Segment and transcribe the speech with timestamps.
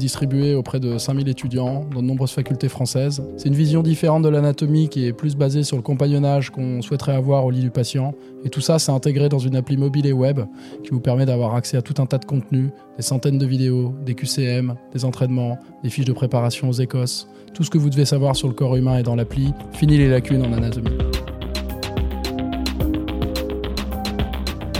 [0.00, 3.22] distribué auprès de 5000 étudiants dans de nombreuses facultés françaises.
[3.36, 7.14] C'est une vision différente de l'anatomie qui est plus basée sur le compagnonnage qu'on souhaiterait
[7.14, 8.14] avoir au lit du patient.
[8.44, 10.40] Et tout ça, c'est intégré dans une appli mobile et web
[10.82, 13.94] qui vous permet d'avoir accès à tout un tas de contenus, des centaines de vidéos,
[14.04, 17.28] des QCM, des entraînements, des fiches de préparation aux écosses.
[17.54, 19.52] Tout ce que vous devez savoir sur le corps humain est dans l'appli.
[19.72, 20.90] Fini les lacunes en anatomie.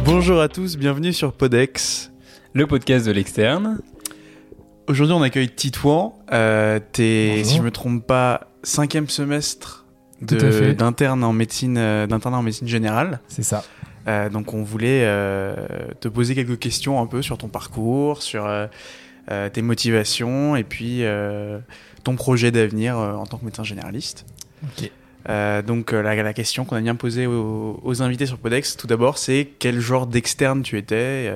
[0.04, 2.10] Bonjour à tous, bienvenue sur Podex,
[2.52, 3.78] le podcast de l'externe.
[4.90, 6.18] Aujourd'hui, on accueille Titouan.
[6.32, 9.86] Euh, T'es, si je me trompe pas, cinquième semestre
[10.20, 13.20] d'interne en médecine, euh, en médecine générale.
[13.28, 13.62] C'est ça.
[14.08, 15.54] Euh, donc, on voulait euh,
[16.00, 18.50] te poser quelques questions un peu sur ton parcours, sur
[19.52, 21.04] tes motivations et puis
[22.02, 24.26] ton projet d'avenir en tant que médecin généraliste.
[24.64, 24.90] Ok.
[25.66, 29.18] Donc la, la, question qu'on a bien posée aux, aux, invités sur Podex, tout d'abord,
[29.18, 31.32] c'est quel genre d'externe tu étais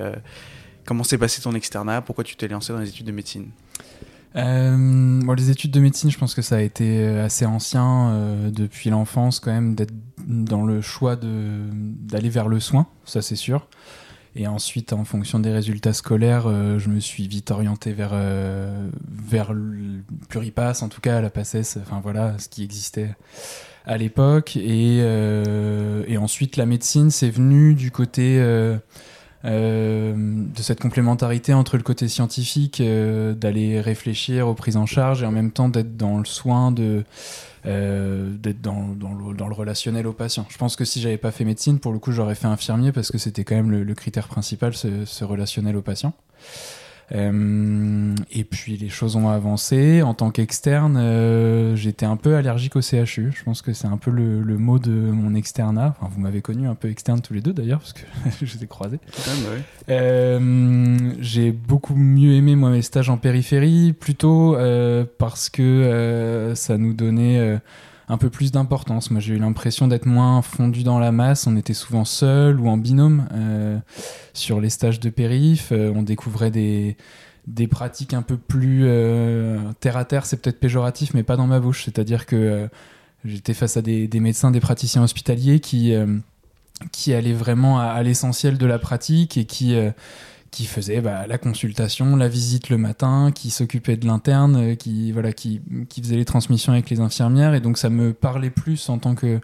[0.86, 2.02] Comment s'est passé ton externat?
[2.02, 3.48] Pourquoi tu t'es lancé dans les études de médecine?
[4.36, 8.50] Euh, bon, les études de médecine, je pense que ça a été assez ancien euh,
[8.50, 9.94] depuis l'enfance quand même d'être
[10.27, 13.68] dans le choix d'aller vers le soin, ça c'est sûr.
[14.36, 18.14] Et ensuite, en fonction des résultats scolaires, euh, je me suis vite orienté vers
[19.08, 23.14] vers le pluripass, en tout cas la PACES, enfin voilà, ce qui existait
[23.86, 24.56] à l'époque.
[24.56, 28.42] Et, euh, et, ensuite, la médecine, c'est venu du côté
[29.44, 34.86] euh, euh, de cette complémentarité entre le côté scientifique, euh, d'aller réfléchir aux prises en
[34.86, 37.04] charge et en même temps d'être dans le soin de
[37.64, 38.94] d'être dans,
[39.48, 40.44] le, relationnel au patient.
[40.50, 43.10] Je pense que si j'avais pas fait médecine, pour le coup, j'aurais fait infirmier parce
[43.10, 46.12] que c'était quand même le, le critère principal, ce, ce relationnel au patient.
[47.12, 50.02] Euh, et puis les choses ont avancé.
[50.02, 53.32] En tant qu'externe, euh, j'étais un peu allergique au CHU.
[53.34, 55.94] Je pense que c'est un peu le, le, mot de mon externat.
[55.98, 58.00] Enfin, vous m'avez connu un peu externe tous les deux d'ailleurs, parce que
[58.44, 59.00] je les ai croisés.
[59.16, 59.62] Ouais.
[59.90, 64.56] Euh, j'ai beaucoup mieux aimé moi mes stages en périphérie, plutôt
[65.18, 67.58] parce que ça nous donnait
[68.08, 69.10] un peu plus d'importance.
[69.10, 71.46] Moi, j'ai eu l'impression d'être moins fondu dans la masse.
[71.46, 73.78] On était souvent seul ou en binôme euh,
[74.32, 75.70] sur les stages de périph.
[75.72, 76.96] Euh, on découvrait des,
[77.46, 80.26] des pratiques un peu plus euh, terre à terre.
[80.26, 81.84] C'est peut-être péjoratif, mais pas dans ma bouche.
[81.84, 82.68] C'est-à-dire que
[83.24, 85.94] j'étais face à des, médecins, des praticiens hospitaliers qui,
[86.92, 89.74] qui allaient vraiment à l'essentiel de la pratique et qui
[90.54, 95.32] qui faisait bah, la consultation, la visite le matin, qui s'occupait de l'interne, qui voilà,
[95.32, 98.98] qui, qui faisait les transmissions avec les infirmières, et donc ça me parlait plus en
[98.98, 99.40] tant que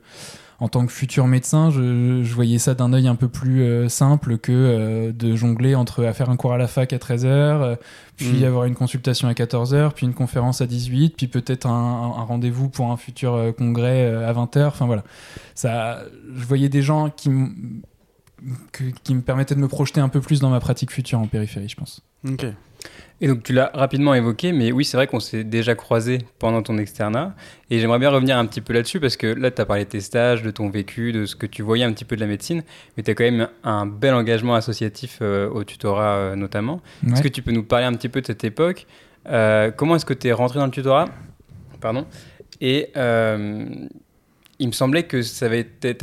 [0.60, 3.88] en tant que futur médecin, je, je voyais ça d'un œil un peu plus euh,
[3.88, 7.24] simple que euh, de jongler entre à faire un cours à la fac à 13h,
[7.24, 7.76] euh,
[8.16, 8.44] puis mmh.
[8.44, 12.68] avoir une consultation à 14h, puis une conférence à 18 puis peut-être un, un rendez-vous
[12.68, 14.66] pour un futur congrès à 20h.
[14.66, 15.02] Enfin voilà.
[15.54, 16.02] Ça,
[16.36, 17.30] je voyais des gens qui
[18.72, 21.26] que, qui me permettait de me projeter un peu plus dans ma pratique future en
[21.26, 22.02] périphérie, je pense.
[22.28, 22.46] Ok.
[23.22, 26.62] Et donc tu l'as rapidement évoqué, mais oui, c'est vrai qu'on s'est déjà croisé pendant
[26.62, 27.34] ton externat.
[27.68, 29.90] Et j'aimerais bien revenir un petit peu là-dessus, parce que là, tu as parlé de
[29.90, 32.26] tes stages, de ton vécu, de ce que tu voyais un petit peu de la
[32.26, 32.62] médecine,
[32.96, 36.80] mais tu as quand même un bel engagement associatif euh, au tutorat euh, notamment.
[37.04, 37.12] Ouais.
[37.12, 38.86] Est-ce que tu peux nous parler un petit peu de cette époque
[39.28, 41.06] euh, Comment est-ce que tu es rentré dans le tutorat
[41.80, 42.06] Pardon.
[42.62, 42.90] Et
[44.60, 45.44] il me semblait que tu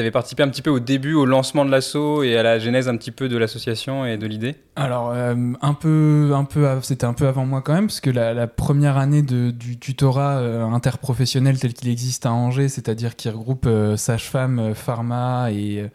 [0.01, 2.89] avais participé un petit peu au début, au lancement de l'assaut et à la genèse
[2.89, 4.55] un petit peu de l'association et de l'idée.
[4.75, 8.09] Alors, euh, un peu, un peu, c'était un peu avant moi quand même, parce que
[8.09, 13.67] la, première année du tutorat euh, interprofessionnel tel qu'il existe à Angers, c'est-à-dire qui regroupe
[13.67, 15.85] euh, sage-femme, euh, pharma et,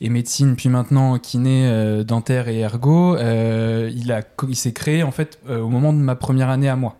[0.00, 5.68] et, médecine, puis maintenant kiné, dentaire et ergo, il, il s'est créé en fait au
[5.68, 6.96] moment de ma première année à moi.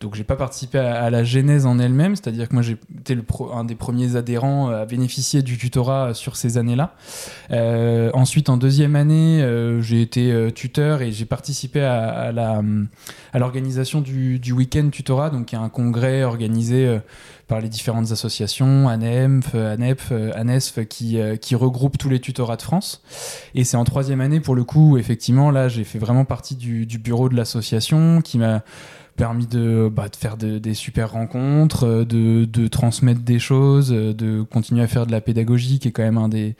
[0.00, 3.16] Donc j'ai pas participé à, la genèse en elle-même, c'est-à-dire que moi j'ai été
[3.52, 6.94] un des premiers adhérents à bénéficier du tutorat sur ces années-là.
[7.50, 12.32] Euh, ensuite en deuxième année, euh, j'ai été euh, tuteur et j'ai participé à,
[13.34, 16.98] l'organisation du, week-end tutorat, donc il y a un congrès organisé
[17.48, 20.00] par les différentes associations, ANEMF, ANEP,
[20.34, 23.02] ANESF, qui, qui regroupe tous les tutorats de France.
[23.54, 26.98] Et c'est en troisième année, pour le coup, effectivement, là, j'ai fait vraiment partie du
[26.98, 28.62] bureau de l'association qui m'a
[29.16, 34.42] permis de, bah, de faire de, des super rencontres, de, de, transmettre des choses, de
[34.42, 36.56] continuer à faire de la pédagogie, qui est quand même un des,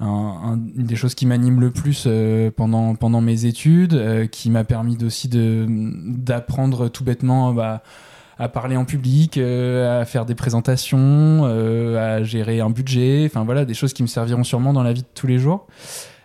[0.00, 4.26] un, un, une des choses qui m'anime le plus euh, pendant, pendant mes études, euh,
[4.26, 7.82] qui m'a permis aussi d'apprendre tout bêtement bah,
[8.38, 10.98] à parler en public, euh, à faire des présentations,
[11.44, 14.92] euh, à gérer un budget, enfin voilà, des choses qui me serviront sûrement dans la
[14.92, 15.66] vie de tous les jours.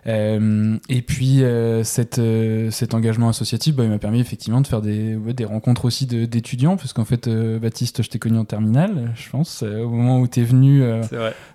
[0.08, 4.66] Euh, et puis euh, cette, euh, cet engagement associatif, bah, il m'a permis effectivement de
[4.66, 8.36] faire des, ouais, des rencontres aussi d'étudiants, parce qu'en fait, euh, Baptiste, je t'ai connu
[8.38, 11.02] en terminale, je pense, euh, au moment où tu es venu euh,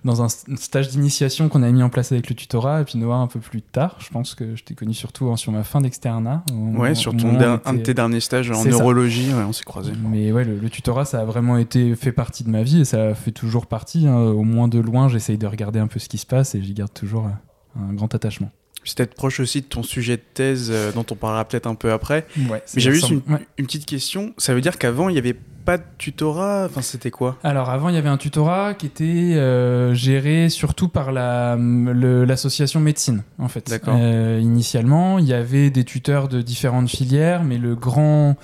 [0.04, 3.16] dans un stage d'initiation qu'on a mis en place avec le tutorat, et puis Noah
[3.16, 3.96] un peu plus tard.
[4.00, 6.42] Je pense que je t'ai connu surtout hein, sur ma fin d'externat.
[6.52, 9.92] Ouais, sur ton un de t'es- derniers stages en neurologie, ouais, on s'est croisés.
[10.10, 12.84] mais ouais, le, le tutorat, ça a vraiment été fait partie de ma vie et
[12.84, 14.06] ça fait toujours partie.
[14.06, 14.16] hein.
[14.16, 16.72] Au moins de loin, j'essaye de regarder un peu ce qui se passe et j'y
[16.74, 17.30] garde toujours euh,
[17.78, 18.50] un grand attachement.
[18.84, 21.74] C'est peut-être proche aussi de ton sujet de thèse euh, dont on parlera peut-être un
[21.74, 22.26] peu après.
[22.48, 23.46] Ouais, Mais j'avais juste une, Ouais.
[23.58, 24.32] une petite question.
[24.38, 25.36] Ça veut dire qu'avant, il n'y avait
[25.68, 27.36] pas de tutorat Enfin, c'était quoi?
[27.44, 29.04] Alors avant, il y avait un tutorat qui était
[29.36, 33.68] euh, géré surtout par la- le- l'association médecine, en fait.
[33.68, 33.94] D'accord.
[34.00, 38.36] Euh, initialement, il y avait des tuteurs de différentes filières, mais le grand,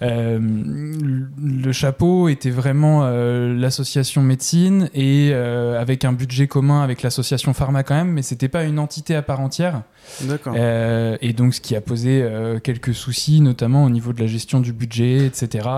[0.00, 7.02] euh, le chapeau était vraiment euh, l'association médecine et euh, avec un budget commun avec
[7.02, 9.82] l'association pharma quand même, mais c'était pas une entité à part entière.
[10.22, 10.56] D'accord.
[10.56, 12.26] Et donc, ce qui a posé
[12.64, 15.68] quelques soucis, notamment au niveau de la gestion du budget, etc.,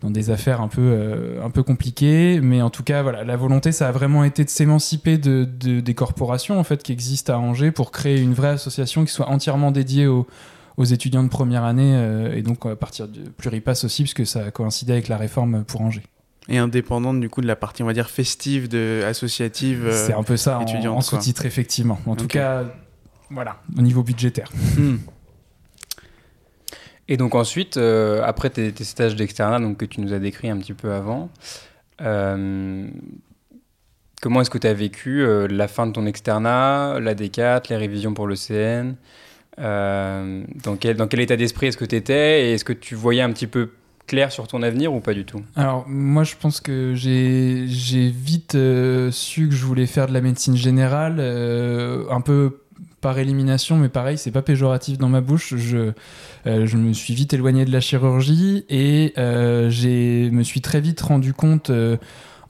[0.00, 2.40] dans des affaires un peu, euh, un peu compliquées.
[2.42, 5.80] Mais en tout cas, voilà, la volonté, ça a vraiment été de s'émanciper de, de-
[5.80, 9.28] des corporations en fait, qui existent à Angers pour créer une vraie association qui soit
[9.28, 10.26] entièrement dédiée aux,
[10.76, 14.44] aux étudiants de première année euh, et donc à partir de Pluripass aussi, puisque ça
[14.46, 16.04] a coïncidé avec la réforme pour Angers.
[16.50, 19.86] Et indépendante du coup de la partie, on va dire, festive, de, associative.
[19.86, 21.98] euh, C'est un peu ça en, sous-titre, effectivement.
[22.06, 22.64] En tout cas,
[23.30, 24.50] voilà, au niveau budgétaire.
[24.78, 24.96] hmm.
[27.08, 30.74] Et donc ensuite, euh, après tes, stages d'externat, que tu nous as décrit un petit
[30.74, 31.30] peu avant,
[32.02, 32.86] euh,
[34.20, 37.76] comment est-ce que tu as vécu euh, la fin de ton externat, la D4, les
[37.76, 38.94] révisions pour le CN
[39.56, 43.48] dans, quel, état d'esprit est-ce que tu étais et est-ce que tu voyais un petit
[43.48, 43.70] peu
[44.06, 45.42] clair sur ton avenir ou pas du tout?
[45.56, 47.64] Alors, moi, je pense que j'ai
[48.10, 48.52] vite
[49.10, 52.60] su que je voulais faire de la médecine générale, un peu
[53.00, 55.54] par élimination, mais pareil, c'est pas péjoratif dans ma bouche.
[55.56, 55.92] Je,
[56.46, 60.80] euh, je me suis vite éloigné de la chirurgie et euh, j'ai me suis très
[60.80, 61.70] vite rendu compte.
[61.70, 61.96] euh,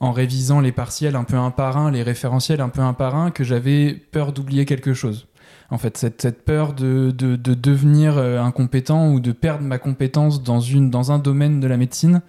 [0.01, 3.17] en révisant les partiels un peu un par un, les référentiels un peu un par
[3.17, 5.27] un, que j'avais peur d'oublier quelque chose.
[5.71, 10.41] En fait, cette, cette peur de, de, de devenir incompétent ou de perdre ma compétence
[10.41, 12.21] dans, une, dans un domaine de la médecine.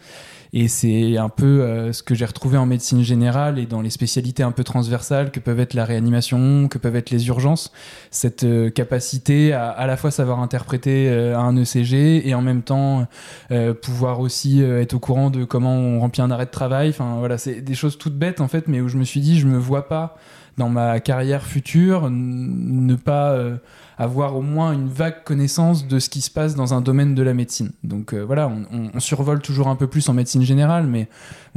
[0.53, 3.91] Et c'est un peu euh, ce que j'ai retrouvé en médecine générale et dans les
[3.91, 7.73] spécialités un peu transversales que peuvent être la réanimation, que peuvent être les urgences.
[8.11, 12.63] Cette euh, capacité à à la fois savoir interpréter euh, un ECG et en même
[12.63, 13.07] temps
[13.51, 16.91] euh, pouvoir aussi euh, être au courant de comment on remplit un arrêt de travail.
[16.91, 19.39] Enfin voilà, c'est des choses toutes bêtes en fait, mais où je me suis dit,
[19.39, 20.17] je me vois pas
[20.59, 23.57] dans ma carrière future ne pas euh,
[24.01, 27.23] avoir au moins une vague connaissance de ce qui se passe dans un domaine de
[27.23, 27.73] la médecine.
[27.85, 31.07] Donc euh, voilà, on, survole toujours un peu plus en médecine générale, mais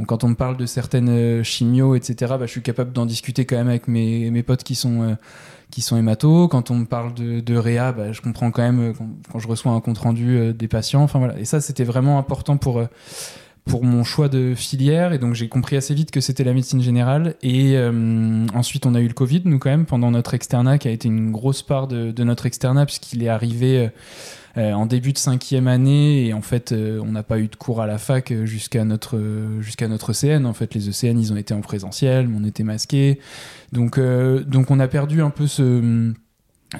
[0.06, 3.46] quand on me parle de certaines euh, chimios, etc., bah, je suis capable d'en discuter
[3.46, 5.14] quand même avec mes, mes potes qui sont, euh,
[5.70, 6.48] qui sont hématos.
[6.50, 8.92] Quand on me parle de, de réa, bah, je comprends quand même
[9.32, 11.02] quand, je reçois un compte-rendu euh, des patients.
[11.02, 12.86] Enfin voilà, et ça c'était vraiment important pour...
[13.64, 16.82] pour mon choix de filière et donc j'ai compris assez vite que c'était la médecine
[16.82, 17.34] générale.
[17.42, 20.88] Et euh, ensuite on a eu le Covid nous quand même pendant notre externat qui
[20.88, 23.90] a été une grosse part de, de notre externat puisqu'il est arrivé
[24.56, 26.26] euh, en début de cinquième année.
[26.26, 28.84] Et en fait euh, on n'a pas eu de cours à la fac euh, jusqu'à
[28.84, 29.18] notre
[29.60, 32.64] jusqu'à notre CN en fait les ECN ils ont été en présentiel mais on était
[32.64, 33.18] masqués.
[33.72, 36.12] Donc euh, donc on a perdu un peu ce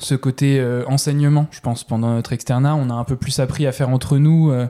[0.00, 2.74] ce côté euh, enseignement je pense pendant notre externat.
[2.76, 4.66] On a un peu plus appris à faire entre nous euh,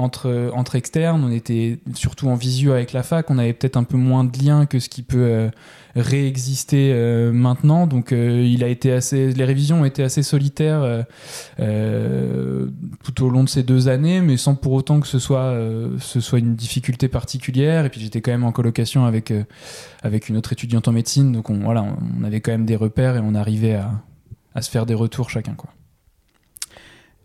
[0.00, 3.84] entre, entre externes, on était surtout en visio avec la fac, on avait peut-être un
[3.84, 5.50] peu moins de liens que ce qui peut euh,
[5.94, 11.04] réexister euh, maintenant, donc euh, il a été assez, les révisions ont été assez solitaires
[11.58, 15.54] tout au long de ces deux années, mais sans pour autant que ce soit,
[15.98, 19.32] ce soit une difficulté particulière, et puis j'étais quand même en colocation avec,
[20.02, 21.84] avec une autre étudiante en médecine, donc on, voilà,
[22.18, 23.92] on avait quand même des repères et on arrivait à,
[24.54, 25.54] à se faire des retours chacun.
[25.54, 25.70] Quoi.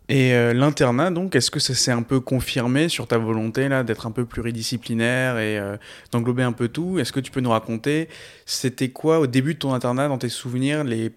[0.08, 3.82] Et euh, l'internat, donc, est-ce que ça s'est un peu confirmé sur ta volonté là
[3.82, 5.76] d'être un peu pluridisciplinaire et euh,
[6.12, 7.00] d'englober un peu tout?
[7.00, 8.08] Est-ce que tu peux nous raconter,
[8.44, 11.10] c'était quoi au début de ton internat, dans tes souvenirs, les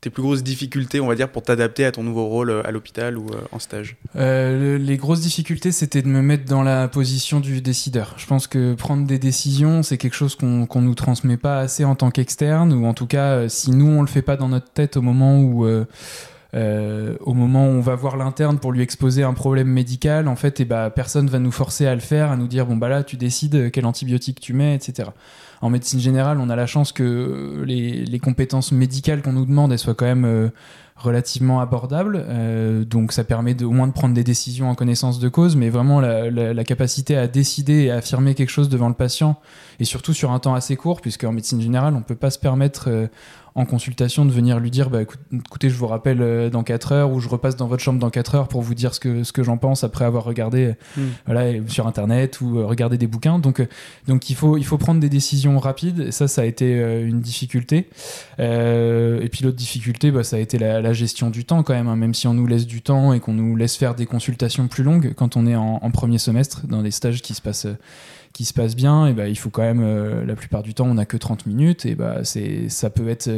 [0.00, 2.70] tes plus grosses difficultés, on va dire, pour t'adapter à ton nouveau rôle euh, à
[2.70, 3.96] l'hôpital ou en stage?
[4.14, 8.14] Le- les grosses difficultés, c'était de me mettre dans la position du décideur.
[8.16, 11.84] Je pense que prendre des décisions, c'est quelque chose qu'on qu'on nous transmet pas assez
[11.84, 14.70] en tant qu'externe, ou en tout cas, si nous on le fait pas dans notre
[14.70, 15.66] tête au moment où
[16.54, 20.36] euh, au moment où on va voir l'interne pour lui exposer un problème médical, en
[20.36, 22.88] fait, et bah, personne va nous forcer à le faire, à nous dire bon bah
[22.88, 25.10] là tu décides quel antibiotique tu mets, etc.
[25.60, 29.72] En médecine générale, on a la chance que les, les compétences médicales qu'on nous demande,
[29.72, 30.48] elles soient quand même euh,
[30.98, 32.24] relativement abordable.
[32.28, 35.56] Euh, donc ça permet de, au moins de prendre des décisions en connaissance de cause,
[35.56, 39.36] mais vraiment la, la, capacité à décider et à affirmer quelque chose devant le patient,
[39.78, 42.38] et surtout sur un temps assez court, puisque en médecine générale, on peut pas se
[42.38, 43.06] permettre euh,
[43.54, 47.12] en consultation de venir lui dire bah, écoutez, je vous rappelle euh, dans 4 heures
[47.12, 49.32] ou je repasse dans votre chambre dans 4 heures pour vous dire ce que, ce
[49.32, 51.02] que j'en pense après avoir regardé hmm.
[51.26, 53.38] voilà, sur internet ou regardé des bouquins.
[53.38, 53.66] Donc,
[54.06, 57.20] donc il, faut, il faut prendre des décisions rapides, et ça, ça a été une
[57.20, 57.88] difficulté.
[58.38, 61.88] et puis l'autre difficulté, bah, ça a été la la gestion du temps quand même,
[61.88, 64.68] hein, même si on nous laisse du temps et qu'on nous laisse faire des consultations
[64.68, 67.66] plus longues quand on est en, premier semestre dans des stages qui se passent
[68.32, 70.86] qui se passent bien, et bah, il faut quand même, euh, la plupart du temps,
[70.86, 73.30] on n'a que 30 minutes, et bah, c'est, ça peut être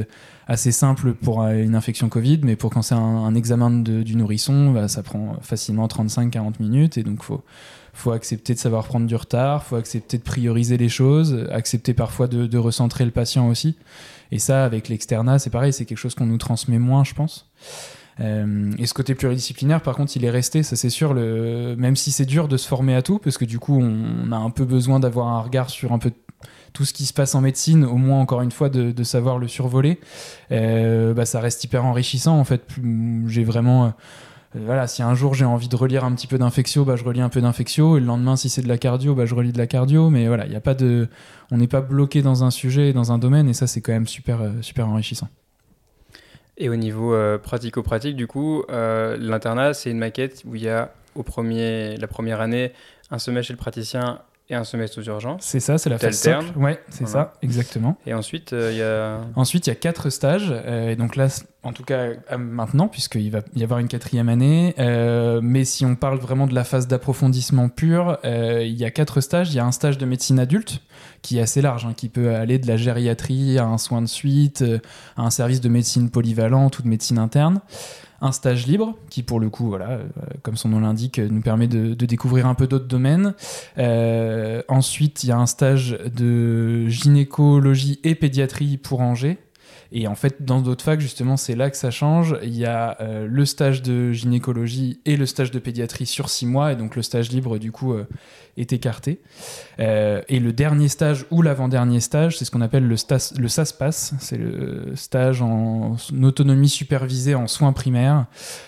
[0.46, 4.88] assez simple pour une infection Covid, mais pour quand c'est un, examen du nourrisson, bah,
[4.88, 7.42] ça prend facilement 35-40 minutes, et donc faut,
[7.94, 12.26] faut accepter de savoir prendre du retard, faut accepter de prioriser les choses, accepter parfois
[12.26, 13.76] de recentrer le patient aussi.
[14.32, 17.50] Et ça, avec l'externat, c'est pareil, c'est quelque chose qu'on nous transmet moins, je pense.
[18.20, 21.74] Euh, et ce côté pluridisciplinaire, par contre, il est resté, ça c'est sûr, le...
[21.76, 24.36] même si c'est dur de se former à tout, parce que du coup, on a
[24.36, 26.10] un peu besoin d'avoir un regard sur un peu
[26.72, 29.48] tout ce qui se passe en médecine, au moins encore une fois de, savoir le
[29.48, 29.98] survoler,
[30.52, 32.62] euh, bah, ça reste hyper enrichissant en fait.
[33.26, 33.90] J'ai vraiment euh,
[34.54, 37.20] voilà, si un jour j'ai envie de relire un petit peu d'infectio, bah, je relis
[37.20, 37.96] un peu d'infectio.
[37.96, 40.10] Et le lendemain, si c'est de la cardio, bah, je relis de la cardio.
[40.10, 41.08] Mais voilà, il a pas de,
[41.52, 44.08] on n'est pas bloqué dans un sujet, dans un domaine, et ça, c'est quand même
[44.08, 45.28] super, euh, super enrichissant.
[46.58, 50.92] Et au niveau euh, pratico-pratique, du coup, l'internat, c'est une maquette où il y a
[51.14, 52.72] au premier, la première année
[53.10, 55.42] un semestre chez le praticien et un semestre aux urgences.
[55.42, 56.56] C'est ça, c'est la phase socle.
[56.56, 57.96] Ouais, c'est ça, exactement.
[58.04, 59.20] Et ensuite, il y a.
[59.36, 60.52] Ensuite, il y a quatre stages.
[60.66, 61.28] et donc là,
[61.62, 64.74] en tout cas maintenant, puisqu'il va y avoir une quatrième année.
[64.78, 68.90] Euh, mais si on parle vraiment de la phase d'approfondissement pur, euh, il y a
[68.90, 69.52] quatre stages.
[69.52, 70.80] Il y a un stage de médecine adulte
[71.20, 74.06] qui est assez large, hein, qui peut aller de la gériatrie à un soin de
[74.06, 74.78] suite, euh,
[75.18, 77.60] à un service de médecine polyvalente ou de médecine interne.
[78.22, 79.98] Un stage libre qui, pour le coup, voilà,
[80.42, 83.32] comme son nom l'indique, nous permet de, de, découvrir un peu d'autres domaines.
[84.68, 89.38] ensuite, il y a un stage de gynécologie et pédiatrie pour Angers
[89.92, 92.36] et en fait, dans d'autres facs, justement, c'est là que ça change.
[92.42, 96.46] Il y a euh, le stage de gynécologie et le stage de pédiatrie sur six
[96.46, 98.06] mois, et donc le stage libre, du coup, euh,
[98.56, 99.20] est écarté.
[99.80, 102.96] Euh, et le dernier stage ou l'avant-dernier stage, c'est ce qu'on appelle le,
[103.38, 108.26] le SASPAS, c'est le stage en, autonomie supervisée en soins primaires,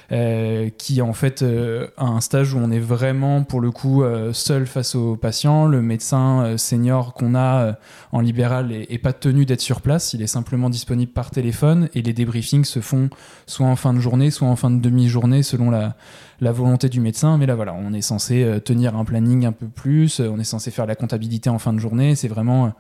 [0.09, 4.03] qui est en fait euh, un stage où on est vraiment pour le coup
[4.33, 5.67] seul face au patient.
[5.67, 7.79] Le médecin senior qu'on a
[8.13, 11.89] en libéral est, est pas tenu d'être sur place, il est simplement disponible par téléphone
[11.95, 13.11] et les débriefings se font
[13.47, 17.39] soit en fin de journée, soit en fin de demi-journée selon la volonté du médecin.
[17.39, 20.39] Mais là, voilà, on est censé euh, tenir un planning un peu plus, euh, on
[20.39, 22.15] est censé faire la comptabilité en fin de journée.
[22.15, 22.71] C'est vraiment, euh,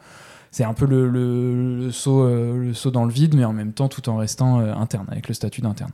[0.50, 4.16] c'est un peu le, le saut dans le vide, mais en même temps tout en
[4.16, 5.92] restant interne, avec le statut d'interne.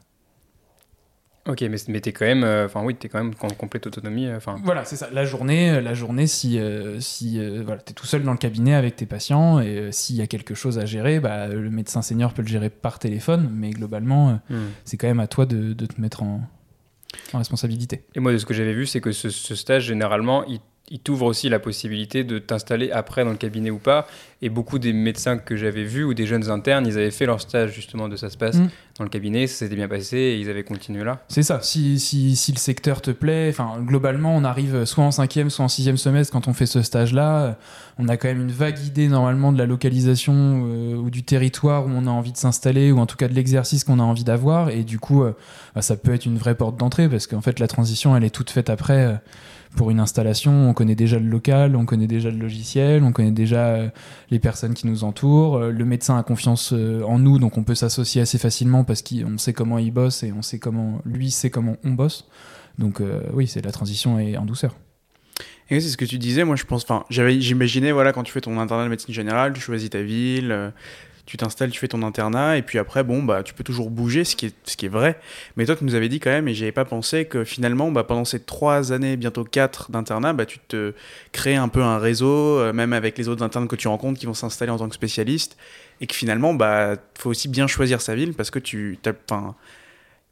[1.49, 4.31] Ok, mais, mais t'es quand même, enfin oui, t'es quand même en complète autonomie.
[4.31, 4.57] Enfin.
[4.63, 5.09] Voilà, c'est ça.
[5.13, 6.61] La journée, la journée, si,
[7.01, 10.27] si voilà, t'es tout seul dans le cabinet avec tes patients et s'il y a
[10.27, 14.41] quelque chose à gérer, bah, le médecin senior peut le gérer par téléphone, mais globalement,
[14.51, 14.57] hmm.
[14.85, 16.43] c'est quand même à toi de, de te mettre en,
[17.33, 18.05] en responsabilité.
[18.15, 20.61] Et moi, de ce que j'avais vu, c'est que ce, stage, généralement, il,
[20.97, 24.07] t'ouvre aussi la possibilité de t'installer après dans le cabinet ou pas.
[24.41, 27.41] Et beaucoup des médecins que j'avais vus ou des jeunes internes, ils avaient fait leur
[27.41, 28.69] stage justement de ça se passe mm.
[28.99, 31.21] dans le cabinet, ça s'était bien passé et ils avaient continué là.
[31.29, 31.61] C'est ça.
[31.61, 35.65] Si, si, si, le secteur te plaît, enfin globalement, on arrive soit en cinquième, soit
[35.65, 37.59] en sixième semestre quand on fait ce stage-là.
[37.99, 41.87] On a quand même une vague idée normalement de la localisation euh, ou du territoire
[41.87, 44.25] où on a envie de s'installer ou en tout cas de l'exercice qu'on a envie
[44.25, 44.71] d'avoir.
[44.71, 45.33] Et du coup, euh,
[45.75, 48.31] bah, ça peut être une vraie porte d'entrée parce qu'en fait, la transition, elle est
[48.31, 49.05] toute faite après.
[49.05, 49.15] Euh,
[49.77, 53.31] pour une installation, on connaît déjà le local, on connaît déjà le logiciel, on connaît
[53.31, 53.91] déjà
[54.31, 55.59] les personnes qui nous entourent.
[55.61, 59.53] Le médecin a confiance en nous, donc on peut s'associer assez facilement parce qu'on sait
[59.53, 62.29] comment il bosse et on sait comment lui sait comment on bosse.
[62.79, 64.75] Donc oui, c'est la transition est en douceur.
[65.71, 66.45] Et c'est ce que tu disais.
[66.45, 69.61] Moi, je pense, enfin, j'imaginais, voilà, quand tu fais ton internat de médecine générale, tu
[69.61, 70.71] choisis ta ville, euh,
[71.29, 74.25] tu t'installes, tu fais ton internat, et puis après, bon, bah, tu peux toujours bouger,
[74.25, 75.21] ce qui est, vrai.
[75.59, 78.03] Mais toi, tu nous avais dit quand même, et j'avais pas pensé que finalement, bah,
[78.03, 80.95] pendant ces trois années, bientôt quatre d'internat, bah, tu te
[81.33, 84.25] crées un peu un réseau, euh, même avec les autres internes que tu rencontres qui
[84.25, 85.59] vont s'installer en tant que spécialistes,
[86.01, 88.99] et que finalement, bah, faut aussi bien choisir sa ville parce que tu,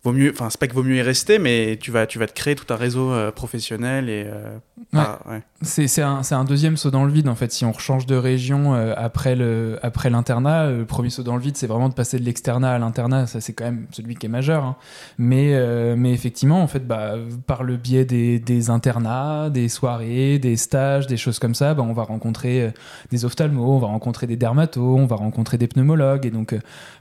[0.04, 2.26] vaut mieux, enfin c'est pas qu'il vaut mieux y rester, mais tu vas, tu vas
[2.28, 4.56] te créer tout un réseau euh, professionnel et euh,
[4.92, 5.00] Ouais.
[5.00, 5.42] ah, ouais.
[5.62, 7.50] C'est c'est un, c'est un deuxième saut dans le vide en fait.
[7.50, 11.34] Si on rechange de région euh, après le après l'internat, euh, le premier saut dans
[11.34, 13.26] le vide, c'est vraiment de passer de l'externat à l'internat.
[13.26, 14.64] Ça c'est quand même celui qui est majeur.
[14.64, 14.76] hein.
[15.18, 15.54] Mais
[15.96, 17.14] mais effectivement en fait, bah,
[17.46, 21.82] par le biais des, des internats, des soirées, des stages, des choses comme ça, bah,
[21.82, 22.72] on va rencontrer
[23.10, 26.54] des ophtalmos, on va rencontrer des dermatos, on va rencontrer des pneumologues et donc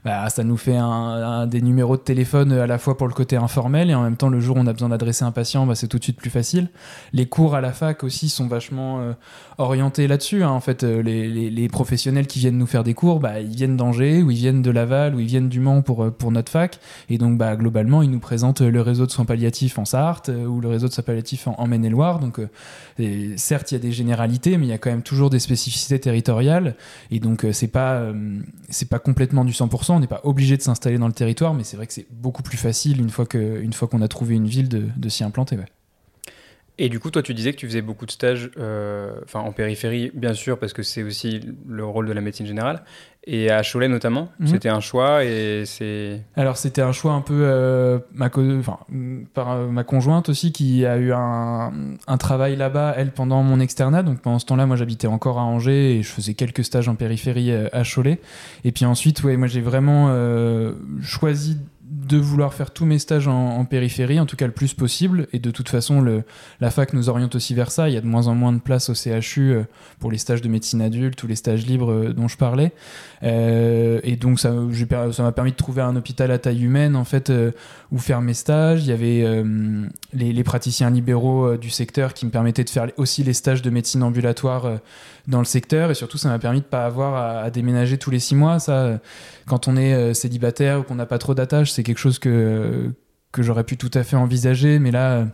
[0.04, 3.14] bah, ça nous fait un, un- des numéros de téléphone à la fois pour le
[3.14, 5.66] côté informel et en même temps le jour où on a besoin d'adresser un patient,
[5.66, 6.68] bah, c'est tout de suite plus facile.
[7.12, 9.12] Les cours à la fac aussi sont vachement euh,
[9.58, 10.42] orientés là-dessus.
[10.42, 10.50] hein.
[10.50, 14.22] En fait, euh, les, professionnels qui viennent nous faire des cours, bah, ils viennent d'Angers,
[14.22, 16.78] ou ils viennent de Laval, ou ils viennent du Mans pour, euh, notre fac.
[17.10, 20.60] Et donc, bah, globalement, ils nous présentent le réseau de soins palliatifs en Sarthe, ou
[20.60, 22.20] le réseau de soins palliatifs en, Maine-et-Loire.
[22.20, 22.40] Donc,
[23.36, 25.98] certes, il y a des généralités, mais il y a quand même toujours des spécificités
[25.98, 26.76] territoriales.
[27.10, 28.12] Et donc, c'est pas,
[28.68, 29.92] c'est pas complètement du 100%.
[29.92, 32.42] On n'est pas obligé de s'installer dans le territoire, mais c'est vrai que c'est beaucoup
[32.42, 35.24] plus facile une fois que, une fois qu'on a trouvé une ville de, de s'y
[35.24, 35.56] implanter.
[35.56, 35.66] ouais.
[36.78, 39.50] Et du coup, toi, tu disais que tu faisais beaucoup de stages euh, enfin, en
[39.50, 42.82] périphérie, bien sûr, parce que c'est aussi le rôle de la médecine générale.
[43.28, 44.46] Et à Cholet, notamment, Mhm.
[44.48, 46.20] c'était un choix et c'est.
[46.36, 48.78] Alors c'était un choix un peu euh, ma co- enfin,
[49.32, 51.72] par euh, ma conjointe aussi qui a eu un,
[52.06, 55.42] un travail là-bas elle pendant mon externat donc pendant ce temps-là moi j'habitais encore à
[55.42, 58.20] Angers et je faisais quelques stages en périphérie à Cholet
[58.62, 60.08] et puis ensuite ouais moi j'ai vraiment
[61.02, 65.28] choisi de vouloir faire tous mes stages en, périphérie, en tout cas le plus possible.
[65.32, 66.04] Et de toute façon,
[66.60, 67.88] la fac nous oriente aussi vers ça.
[67.88, 69.62] Il y a de moins en moins de place au CHU euh,
[70.00, 72.72] pour les stages de médecine adulte ou les stages libres euh, dont je parlais.
[73.22, 77.32] Euh, et donc ça m'a permis de trouver un hôpital à taille humaine en fait
[77.92, 78.84] où faire mes stages.
[78.84, 79.44] Il y avait
[80.12, 84.02] les, praticiens libéraux du secteur qui me permettaient de faire aussi les stages de médecine
[84.02, 84.78] ambulatoire
[85.26, 88.18] dans le secteur et surtout ça m'a permis de pas avoir à, déménager tous les
[88.18, 88.58] six mois.
[88.58, 89.00] Ça,
[89.46, 92.90] quand on est célibataire ou qu'on n'a pas trop d'attaches, c'est quelque chose que
[93.32, 95.12] que j'aurais pu tout à fait envisager, mais là.
[95.12, 95.24] euh,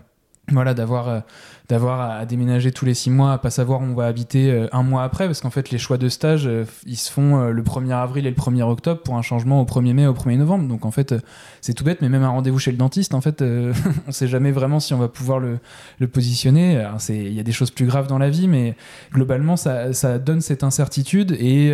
[0.51, 1.21] voilà, d'avoir euh,
[1.69, 4.67] d'avoir à, déménager tous les six mois, à pas savoir où on va habiter euh,
[4.73, 6.51] un mois après, parce qu'en fait les choix de stage,
[6.85, 9.93] ils se font le 1er avril et le 1er octobre pour un changement au 1er
[9.93, 10.67] mai, au 1er novembre.
[10.67, 11.15] Donc en fait,
[11.61, 13.41] c'est tout bête, mais même un rendez-vous chez le dentiste, en fait,
[14.09, 15.61] on sait jamais vraiment si on va pouvoir le,
[16.09, 16.85] positionner.
[17.09, 18.75] Il y a des choses plus graves dans la vie, mais
[19.13, 21.73] globalement, ça, ça donne cette incertitude et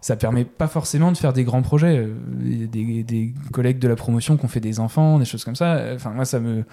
[0.00, 1.98] ça permet pas forcément de faire des grands projets.
[1.98, 2.14] Euh,
[2.66, 5.92] Des, des collègues de la promotion qui ont fait des enfants, des choses comme ça.
[5.94, 6.64] Enfin, moi, ça me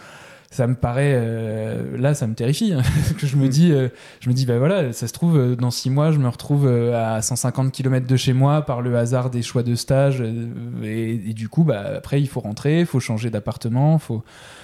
[0.50, 2.82] ça me paraît euh, là ça me terrifie hein,
[3.18, 3.90] que je me dis euh,
[4.22, 6.68] je me dis bah voilà ça se trouve euh, dans six mois je me retrouve
[6.68, 10.48] euh, à 150 km de chez moi par le hasard des choix de stage euh,
[10.84, 14.24] et, et du coup bah après il faut rentrer il faut changer d'appartement faut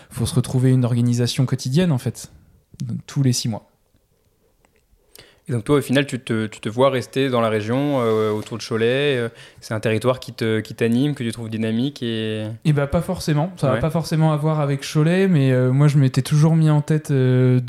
[0.09, 2.31] faut se retrouver une organisation quotidienne en fait
[3.05, 3.69] tous les six mois
[5.49, 8.31] Et donc toi, au final, tu te, tu te vois rester dans la région, euh,
[8.31, 9.17] autour de Cholet.
[9.17, 9.27] euh,
[9.59, 12.45] c'est un territoire qui te qui t'anime, que tu trouves dynamique et.
[12.63, 13.79] Et bah pas forcément, ça Ouais.
[13.81, 17.11] pas forcément à voir avec Cholet, mais euh, moi je m'étais toujours mis en tête
[17.11, 17.59] de,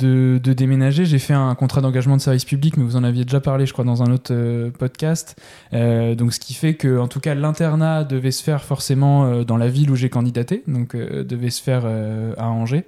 [0.43, 1.05] de déménager.
[1.05, 3.73] J'ai fait un contrat d'engagement de service public, mais vous en aviez déjà parlé, je
[3.73, 4.33] crois, dans un autre
[4.79, 5.37] podcast.
[5.73, 9.69] Donc ce qui fait que, en tout cas, l'internat devait se faire forcément dans la
[9.69, 12.85] ville où j'ai candidaté, donc devait se faire à Angers.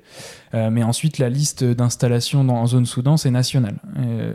[0.54, 3.76] Mais ensuite, la liste d'installation dans, en zone sous-dense est nationale.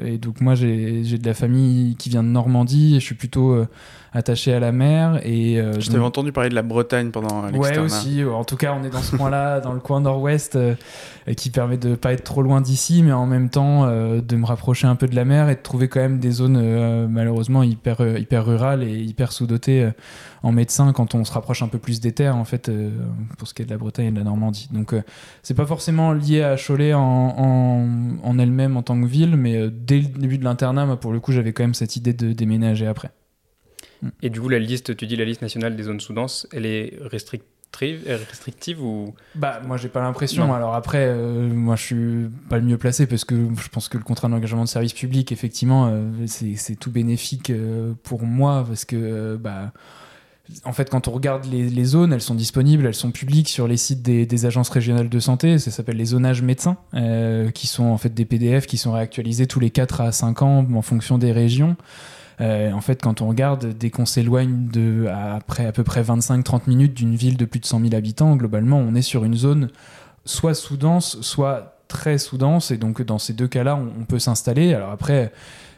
[0.06, 3.52] Et donc moi j'ai de la famille qui vient de Normandie et je suis plutôt
[3.52, 3.68] euh,
[4.14, 5.22] attaché à la mer.
[5.26, 8.58] Et euh, Je donc- t'avais entendu parler de la Bretagne pendant Ouais aussi, en tout
[8.58, 10.76] cas on est dans ce coin-là, dans le coin nord-ouest, euh,
[11.38, 14.46] qui permet de pas être trop loin d'ici, mais en même temps euh, de me
[14.46, 17.64] rapprocher un peu de la mer et de trouver quand même des zones euh, malheureusement
[17.64, 19.92] hyper, euh, hyper rurales et hyper sous-dotées euh,
[20.44, 22.90] en médecins quand on se rapproche un peu plus des terres en fait, euh,
[23.38, 24.68] pour ce qui est de la Bretagne et de la Normandie.
[24.74, 25.02] Donc euh,
[25.44, 27.88] c'est pas forcément lié à Cholet en, en,
[28.24, 31.14] en elle-même en tant que ville, mais euh, dès le début de l'internat, moi, pour
[31.14, 33.12] le coup j'avais quand même cette idée de déménager après.
[34.22, 36.98] Et du coup, la liste, tu dis la liste nationale des zones sous-denses, elle est
[37.02, 37.50] restrictive,
[38.08, 39.14] euh, restrictive ou?
[39.36, 40.54] Bah, moi, j'ai pas l'impression.
[40.54, 43.98] Alors après, euh, moi, je suis pas le mieux placé parce que je pense que
[43.98, 48.86] le contrat d'engagement de service public, effectivement, euh, c'est tout bénéfique euh, pour moi parce
[48.86, 49.72] que, bah,
[50.66, 53.68] en fait, quand on regarde les, les zones, elles sont disponibles, elles sont publiques sur
[53.68, 55.58] les sites des, des agences régionales de santé.
[55.60, 56.78] Ça s'appelle les zonages médecins,
[57.54, 60.68] qui sont en fait des PDF qui sont réactualisés tous les 4 à 5 ans
[60.74, 61.78] en fonction des régions.
[62.42, 66.02] Euh, en fait, quand on regarde, dès qu'on s'éloigne de à, après à peu près
[66.02, 69.36] 25-30 minutes d'une ville de plus de 100 000 habitants, globalement, on est sur une
[69.36, 69.70] zone
[70.26, 72.72] soit sous-dense, soit très sous-dense.
[72.72, 74.74] Et donc, dans ces deux cas-là, on, peut s'installer.
[74.74, 75.32] Alors après,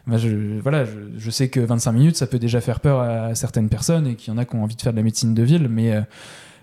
[0.07, 0.85] bah, je, voilà,
[1.17, 4.33] je, sais que 25 minutes, ça peut déjà faire peur à certaines personnes et qu'il
[4.33, 6.01] y en a qui ont envie de faire de la médecine de ville, mais, euh,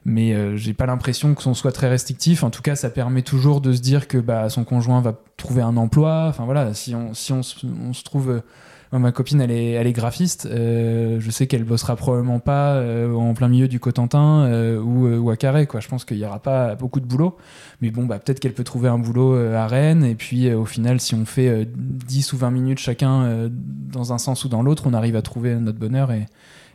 [0.05, 2.43] mais euh, j'ai pas l'impression que son soit très restrictif.
[2.43, 5.63] En tout cas, ça permet toujours de se dire que bah, son conjoint va trouver
[5.63, 6.27] un emploi.
[6.29, 8.43] Enfin voilà, si on, si on, se, on se trouve.
[8.93, 10.47] Moi, ma copine, elle est, elle est graphiste.
[10.47, 15.07] euh, je sais qu'elle bossera probablement pas euh, en plein milieu du Cotentin euh, ou,
[15.07, 15.67] ou à Carré.
[15.67, 15.79] Quoi.
[15.81, 17.37] Je pense qu'il y aura pas beaucoup de boulot.
[17.81, 20.05] Mais bon, bah, peut-être qu'elle peut trouver un boulot à Rennes.
[20.05, 24.19] Et puis, au final, si on fait euh, 10 ou 20 minutes chacun dans un
[24.19, 26.27] sens ou dans l'autre, on arrive à trouver notre bonheur et,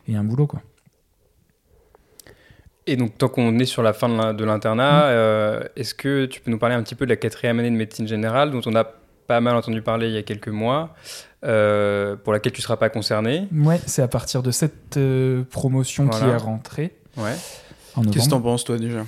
[0.08, 0.46] et un boulot.
[0.46, 0.62] Quoi.
[2.86, 6.26] Et donc, tant qu'on est sur la fin de l'in- de l'internat, euh, est-ce que
[6.26, 8.60] tu peux nous parler un petit peu de la quatrième année de médecine générale, dont
[8.64, 8.84] on a
[9.26, 10.94] pas mal entendu parler il y a quelques mois,
[11.44, 15.44] euh, pour laquelle tu ne seras pas concerné Ouais, c'est à partir de cette euh,
[15.50, 17.32] promotion qui est rentrée Ouais.
[17.94, 18.14] en novembre.
[18.14, 19.04] Qu'est-ce que t'en penses, toi, déjà?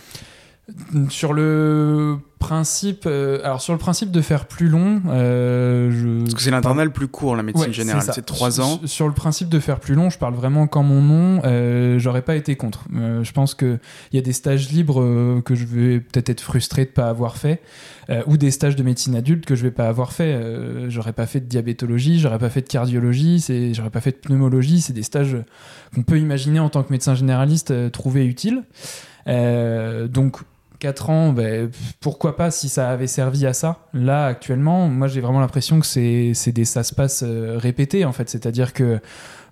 [1.09, 6.35] Sur le principe, euh, alors sur le principe de faire plus long, euh, je Parce
[6.35, 8.03] que c'est l'internat le plus court, la médecine Ouais, générale.
[8.13, 8.81] C'est trois ans.
[8.85, 12.23] Sur, le principe de faire plus long, je parle vraiment qu'en mon nom, euh, j'aurais
[12.23, 12.85] pas été contre.
[12.95, 13.79] Euh, je pense qu'il
[14.13, 17.37] y a des stages libres euh, que je vais peut-être être frustré de pas avoir
[17.37, 17.61] fait,
[18.11, 20.33] euh, ou des stages de médecine adulte que je vais pas avoir fait.
[20.33, 24.13] Euh, j'aurais pas fait de diabétologie, j'aurais pas fait de cardiologie, c'est- j'aurais pas fait
[24.13, 24.81] de pneumologie.
[24.81, 25.37] C'est des stages
[25.95, 28.63] qu'on peut imaginer en tant que médecin généraliste euh, trouver utiles.
[29.27, 30.39] Euh, donc
[30.79, 33.79] 4 ans, ben, pourquoi pas si ça avait servi à ça.
[33.95, 38.13] Là, actuellement, moi j'ai vraiment l'impression que c'est des ça se passe euh, répétés en
[38.13, 38.29] fait.
[38.29, 39.01] C'est-à-dire que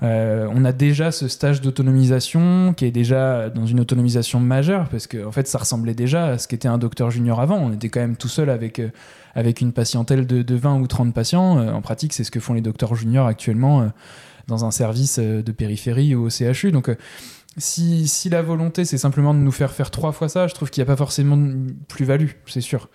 [0.02, 5.06] euh, on a déjà ce stage d'autonomisation qui est déjà dans une autonomisation majeure parce
[5.06, 7.56] que en fait ça ressemblait déjà à ce qu'était un docteur junior avant.
[7.56, 8.90] On était quand même tout seul avec, euh,
[9.34, 11.58] avec une patientèle de, de 20 ou 30 patients.
[11.74, 13.90] En pratique, c'est ce que font les docteurs juniors actuellement
[14.46, 16.70] dans un service de périphérie ou au CHU.
[16.70, 16.88] Donc
[17.56, 20.70] si, si la volonté c'est simplement de nous faire faire trois fois ça, je trouve
[20.70, 22.88] qu'il n'y a pas forcément de plus-value, c'est sûr.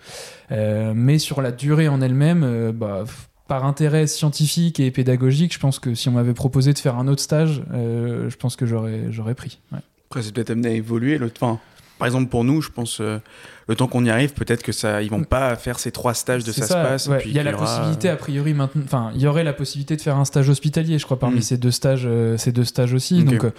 [0.50, 3.04] Euh, mais sur la durée en elle-même, euh, bah,
[3.48, 7.08] par intérêt scientifique et pédagogique, je pense que si on m'avait proposé de faire un
[7.08, 9.60] autre stage, euh, je pense que j'aurais pris.
[10.08, 11.18] Après, c'est peut-être à évoluer.
[11.18, 11.30] Le...
[11.34, 11.58] Enfin,
[12.02, 13.18] par exemple, pour nous, je pense, euh,
[13.68, 16.42] le temps qu'on y arrive, peut-être que ça, ils vont pas faire ces trois stages
[16.42, 17.06] de ça, se passe.
[17.06, 17.22] ouais.
[17.26, 18.82] Il y a la aura, possibilité, euh, a priori, maintenant.
[18.84, 21.42] Enfin, il y aurait la possibilité de faire un stage hospitalier, je crois, parmi Mm.
[21.42, 23.22] ces deux stages, euh, ces deux stages aussi.
[23.22, 23.50] Donc, euh,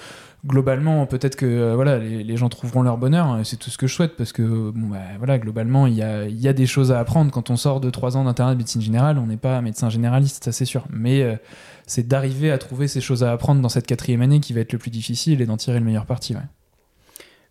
[0.45, 3.27] globalement, peut-être que voilà, les, les gens trouveront leur bonheur.
[3.27, 6.01] hein, c'est tout ce que je souhaite, parce que bon, bah, voilà, globalement, il y
[6.03, 8.51] a, il y a des choses à apprendre quand on sort de trois ans d'internat
[8.55, 9.17] de médecine générale.
[9.19, 10.83] On n'est pas médecin généraliste, ça c'est sûr.
[10.89, 11.39] Mais
[11.87, 14.73] c'est d'arriver à trouver ces choses à apprendre dans cette quatrième année qui va être
[14.73, 16.33] le plus difficile et d'en tirer le meilleur parti.
[16.35, 16.41] Ouais.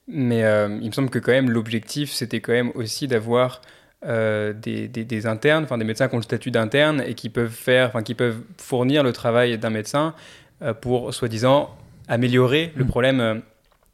[0.08, 3.60] Mais euh, il me semble que quand même l'objectif, c'était quand même aussi d'avoir
[4.04, 7.28] euh, des, des- des internes, enfin des médecins qui ont le statut d'interne et qui
[7.28, 10.14] peuvent faire, enfin qui peuvent fournir le travail d'un médecin
[10.62, 11.70] euh, pour soi-disant
[12.08, 12.88] améliorer le Mm.
[12.88, 13.42] problème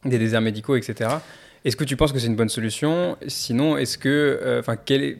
[0.06, 1.10] des déserts médicaux, etc.
[1.64, 3.18] Est-ce que tu penses que c'est une bonne solution?
[3.26, 5.18] Sinon, est-ce que, enfin, quelle est,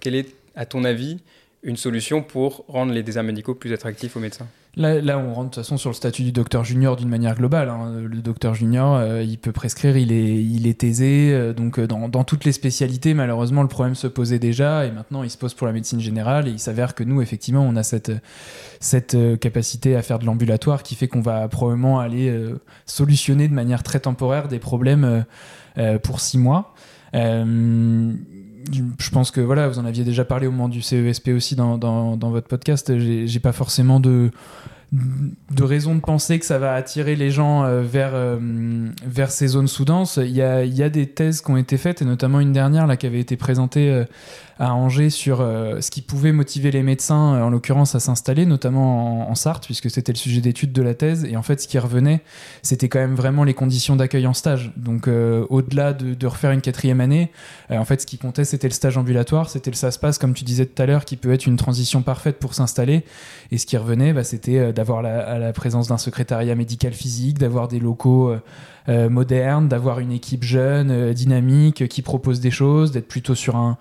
[0.00, 1.18] quelle est, à ton avis,
[1.62, 4.46] une solution pour rendre les déserts médicaux plus attractifs aux médecins?
[4.78, 7.70] Là, on rentre de toute façon sur le statut du docteur junior d'une manière globale.
[7.70, 7.94] hein.
[7.98, 11.32] Le docteur junior, euh, il peut prescrire, il est, il aisé.
[11.32, 14.84] euh, donc, euh, dans, toutes les spécialités, malheureusement, le problème se posait déjà.
[14.84, 16.46] Et maintenant, il se pose pour la médecine générale.
[16.46, 18.12] Et il s'avère que nous, effectivement, on a cette,
[18.78, 22.30] cette capacité à faire de l'ambulatoire qui fait qu'on va probablement aller
[22.84, 25.24] solutionner de manière très temporaire des problèmes
[26.02, 26.74] pour six mois.
[28.72, 31.78] Je pense que voilà, vous en aviez déjà parlé au moment du CESP aussi dans,
[31.78, 32.98] dans, votre podcast.
[32.98, 34.30] J'ai pas forcément de,
[34.92, 38.38] de raison de penser que ça va attirer les gens euh, vers, euh,
[39.04, 40.18] vers ces zones sous-denses.
[40.22, 42.86] Il y a, y a des thèses qui ont été faites, et notamment une dernière
[42.86, 44.04] là, qui avait été présentée euh,
[44.58, 49.34] à Angers sur ce qui pouvait motiver les médecins, en l'occurrence, à s'installer, notamment en,
[49.34, 51.26] Sarthe, puisque c'était le sujet d'étude de la thèse.
[51.26, 52.22] Et en fait, ce qui revenait,
[52.62, 54.72] c'était quand même vraiment les conditions d'accueil en stage.
[54.78, 57.30] Donc, au-delà de, refaire une quatrième année,
[57.68, 60.64] en fait, ce qui comptait, c'était le stage ambulatoire, c'était le SASPAS, comme tu disais
[60.64, 63.04] tout à l'heure, qui peut être une transition parfaite pour s'installer.
[63.50, 67.80] Et ce qui revenait, bah, c'était d'avoir la, présence d'un secrétariat médical physique, d'avoir des
[67.80, 68.40] locaux euh,
[68.88, 73.56] euh, modernes, d'avoir une équipe jeune, euh, dynamique, qui propose des choses, d'être plutôt sur
[73.56, 73.78] un,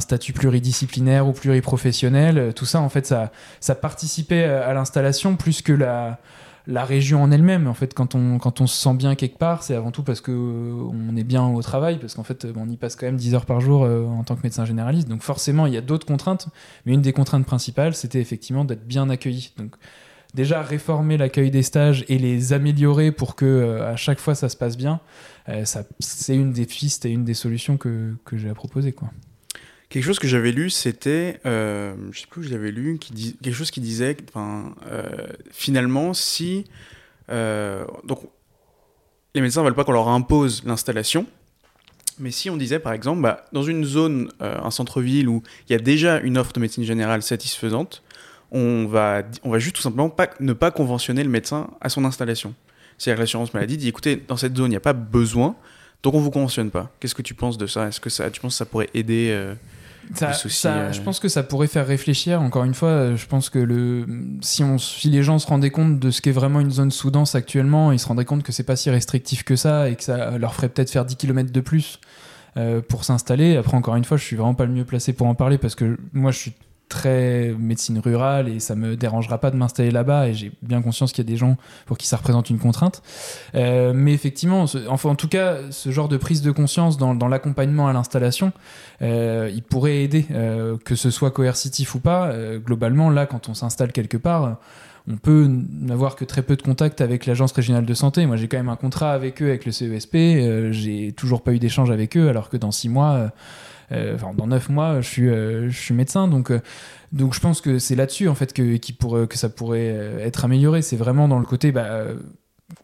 [0.00, 2.52] statut pluridisciplinaire ou pluriprofessionnel.
[2.54, 3.30] Tout ça, en fait, ça,
[3.60, 6.18] ça participait à l'installation plus que la,
[6.66, 7.68] la région en elle-même.
[7.68, 10.20] En fait, quand on, quand on se sent bien quelque part, c'est avant tout parce
[10.20, 13.16] que euh, on est bien au travail, parce qu'en fait, on y passe quand même
[13.16, 15.08] 10 heures par jour en tant que médecin généraliste.
[15.08, 16.48] Donc forcément, il y a d'autres contraintes,
[16.84, 19.52] mais une des contraintes principales, c'était effectivement d'être bien accueilli.
[19.56, 19.76] Donc
[20.34, 24.48] déjà réformer l'accueil des stages et les améliorer pour que euh, à chaque fois ça
[24.48, 25.00] se passe bien,
[25.48, 28.92] euh, ça, c'est une des pistes et une des solutions que, que j'ai à proposer.
[28.92, 29.10] Quoi.
[29.88, 33.36] Quelque chose que j'avais lu, c'était, euh, je sais plus où j'avais lu, qui dis-
[33.42, 35.04] quelque chose qui disait, euh,
[35.50, 36.64] finalement, si
[37.28, 38.20] donc
[39.34, 41.26] les médecins veulent pas qu'on leur impose l'installation,
[42.18, 45.74] mais si on disait par exemple, bah, dans une zone, un centre-ville où il y
[45.74, 48.02] a déjà une offre de médecine générale satisfaisante,
[48.52, 52.04] on va, on va juste tout simplement pas, ne pas conventionner le médecin à son
[52.04, 52.54] installation.
[52.98, 55.54] C'est-à-dire que l'assurance maladie dit, écoutez, dans cette zone, il n'y a pas besoin,
[56.02, 56.90] Donc on vous conventionne pas.
[57.00, 57.88] Qu'est-ce que tu penses de ça?
[57.88, 59.54] Est-ce que ça, tu penses que ça pourrait aider euh,
[60.14, 62.40] Ça- le souci, ça- euh, Je pense que ça pourrait faire réfléchir.
[62.40, 64.06] Encore une fois, euh, je pense que le,
[64.40, 67.34] si, on, si les gens se rendaient compte de ce qu'est vraiment une zone sous-dense
[67.34, 70.38] actuellement, ils se rendraient compte que c'est pas si restrictif que ça et que ça
[70.38, 71.98] leur ferait peut-être faire 10 km de plus
[72.56, 73.56] euh, pour s'installer.
[73.56, 75.74] Après, encore une fois, je suis vraiment pas le mieux placé pour en parler parce
[75.74, 76.52] que moi, je suis
[76.88, 81.12] très médecine rurale et ça me dérangera pas de m'installer là-bas et j'ai bien conscience
[81.12, 83.02] qu'il y a des gens pour qui ça représente une contrainte.
[83.54, 87.88] Euh, mais effectivement, enfin en tout cas, ce genre de prise de conscience dans, l'accompagnement
[87.88, 88.52] à l'installation,
[89.02, 92.32] euh, il pourrait aider, euh, que ce soit coercitif ou pas.
[92.58, 94.58] Globalement, là, quand on s'installe quelque part,
[95.08, 98.26] on peut n'avoir que très peu de contact avec l'agence régionale de santé.
[98.26, 100.14] Moi, j'ai quand même un contrat avec eux, avec le CESP.
[100.14, 103.30] Euh, j'ai toujours pas eu d'échange avec eux, alors que dans six mois,
[103.92, 106.28] enfin dans neuf mois, je suis, euh, je suis médecin.
[106.28, 106.60] Donc, euh,
[107.12, 110.18] donc je pense que c'est là-dessus en fait que, qui pourrait, que ça pourrait euh,
[110.24, 110.82] être amélioré.
[110.82, 111.72] C'est vraiment dans le côté.
[111.72, 112.14] Bah, euh,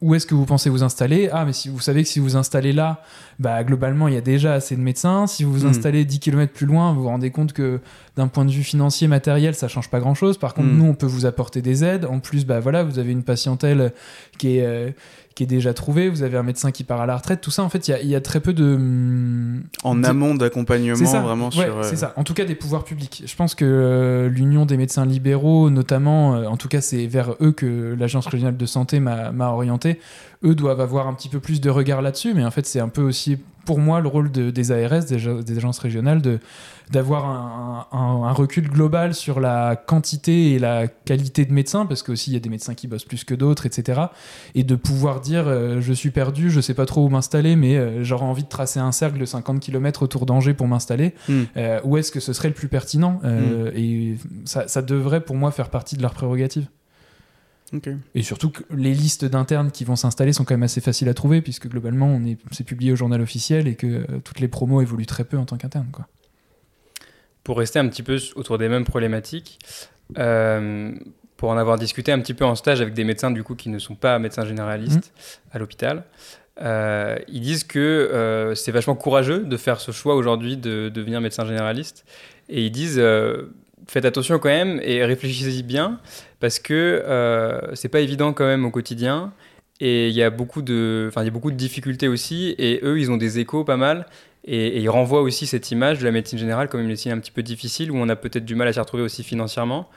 [0.00, 1.28] où est-ce que vous pensez vous installer?
[1.32, 3.02] Ah, mais si vous savez que si vous installez là,
[3.40, 5.26] bah, globalement, il y a déjà assez de médecins.
[5.26, 5.70] Si vous vous Hmm.
[5.70, 7.80] installez 10 km plus loin, vous vous rendez compte que
[8.14, 10.38] d'un point de vue financier, matériel, ça change pas grand-chose.
[10.38, 10.78] Par contre, Hmm.
[10.78, 12.04] nous, on peut vous apporter des aides.
[12.04, 13.92] En plus, bah, voilà, vous avez une patientèle
[14.38, 14.90] qui est, euh,
[15.34, 16.08] qui est déjà trouvée.
[16.08, 17.40] Vous avez un médecin qui part à la retraite.
[17.40, 18.74] Tout ça, en fait, il y a, il y a très peu de...
[18.74, 21.78] hum, en de- amont d'accompagnement, vraiment ouais, sur.
[21.78, 22.12] euh, c'est ça.
[22.16, 23.22] En tout cas, des pouvoirs publics.
[23.26, 27.34] Je pense que euh, l'Union des médecins libéraux, notamment, euh, en tout cas, c'est vers
[27.40, 29.98] eux que l'Agence régionale de santé m'a orienté.
[30.44, 32.88] Eux doivent avoir un petit peu plus de regard là-dessus, mais en fait, c'est un
[32.88, 36.40] peu aussi pour moi le rôle de- des ARS, des, ag- des agences régionales, de
[36.90, 42.02] d'avoir un, un- un recul global sur la quantité et la qualité de médecins, parce
[42.02, 44.00] qu'aussi il y a des médecins qui bossent plus que d'autres, etc.
[44.56, 47.76] Et de pouvoir dire euh, je suis perdu, je sais pas trop où m'installer, mais
[47.76, 51.14] euh, j'aurais envie de tracer un cercle de 50 km autour d'Angers pour m'installer.
[51.28, 51.42] Hmm.
[51.56, 55.36] Euh, où est-ce que ce serait le plus pertinent Euh, Et ça, ça devrait pour
[55.36, 56.66] moi faire partie de leurs prérogatives.
[58.14, 61.14] Et surtout que les listes d'internes qui vont s'installer sont quand même assez faciles à
[61.14, 64.48] trouver, puisque globalement on est, c'est publié au journal officiel et que euh, toutes les
[64.48, 65.88] promos évoluent très peu en tant qu'interne.
[65.92, 66.06] Quoi.
[67.44, 69.58] Pour rester un petit peu autour des mêmes problématiques,
[70.18, 70.92] euh,
[71.36, 73.68] pour en avoir discuté un petit peu en stage avec des médecins du coup qui
[73.68, 75.12] ne sont pas médecins généralistes
[75.50, 76.04] à l'hôpital,
[76.60, 81.20] euh, ils disent que euh, c'est vachement courageux de faire ce choix aujourd'hui de, devenir
[81.20, 82.04] médecin généraliste.
[82.48, 83.54] Et ils disent euh,
[83.88, 86.00] faites attention quand même et réfléchissez-y bien
[86.40, 89.32] parce que euh, c'est pas évident quand même au quotidien.
[89.80, 92.54] Et il y a beaucoup de, enfin il y a beaucoup de difficultés aussi.
[92.58, 94.06] Et eux, ils ont des échos pas mal.
[94.44, 97.18] Et, et ils renvoient aussi cette image de la médecine générale comme une médecine un
[97.18, 99.88] petit peu difficile où on a peut-être du mal à s'y retrouver aussi financièrement.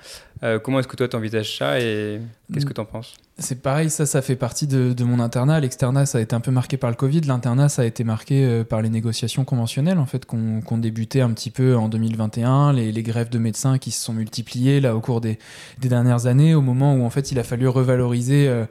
[0.43, 2.19] Euh, comment est-ce que toi t'envisages ça et
[2.53, 3.15] qu'est-ce que t'en penses?
[3.37, 5.59] C'est pareil, ça, ça fait partie de, de mon internat.
[5.59, 7.19] L'externat, ça a été un peu marqué par le Covid.
[7.19, 11.19] L'internat, ça a été marqué euh, par les négociations conventionnelles, en fait, qu'on qu'on débutait
[11.19, 14.95] un petit peu en 2021, les, les grèves de médecins qui se sont multipliées là
[14.95, 15.37] au cours des,
[15.79, 18.65] des dernières années, au moment où en fait il a fallu revaloriser euh,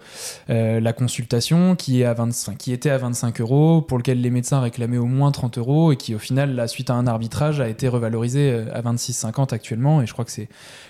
[0.48, 4.30] euh, la consultation, qui est à 25, qui était à 25 euros, pour lequel les
[4.30, 7.60] médecins réclamaient au moins 30 euros et qui au final, la suite à un arbitrage,
[7.60, 10.00] a été revalorisé à 26,50 actuellement.
[10.00, 10.32] Et je crois que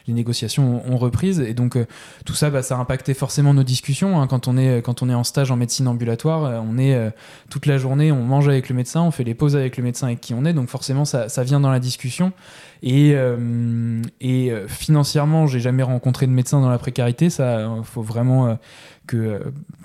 [0.07, 1.77] les négociations ont, ont reprise et donc
[2.25, 4.21] tout ça, bah, ça a impacté forcément nos discussions.
[4.21, 4.27] hein.
[4.27, 7.11] Quand, on est, quand on est en stage en médecine ambulatoire, euh, on est euh,
[7.51, 10.07] toute la journée, on mange avec le médecin, on fait les pauses avec le médecin
[10.09, 12.33] avec qui on est, donc forcément ça, ça vient dans la discussion.
[12.83, 17.31] Et, euh, et euh, financièrement, j'ai jamais rencontré de médecin dans la précarité.
[17.31, 18.59] Ça, faut vraiment
[19.07, 19.41] que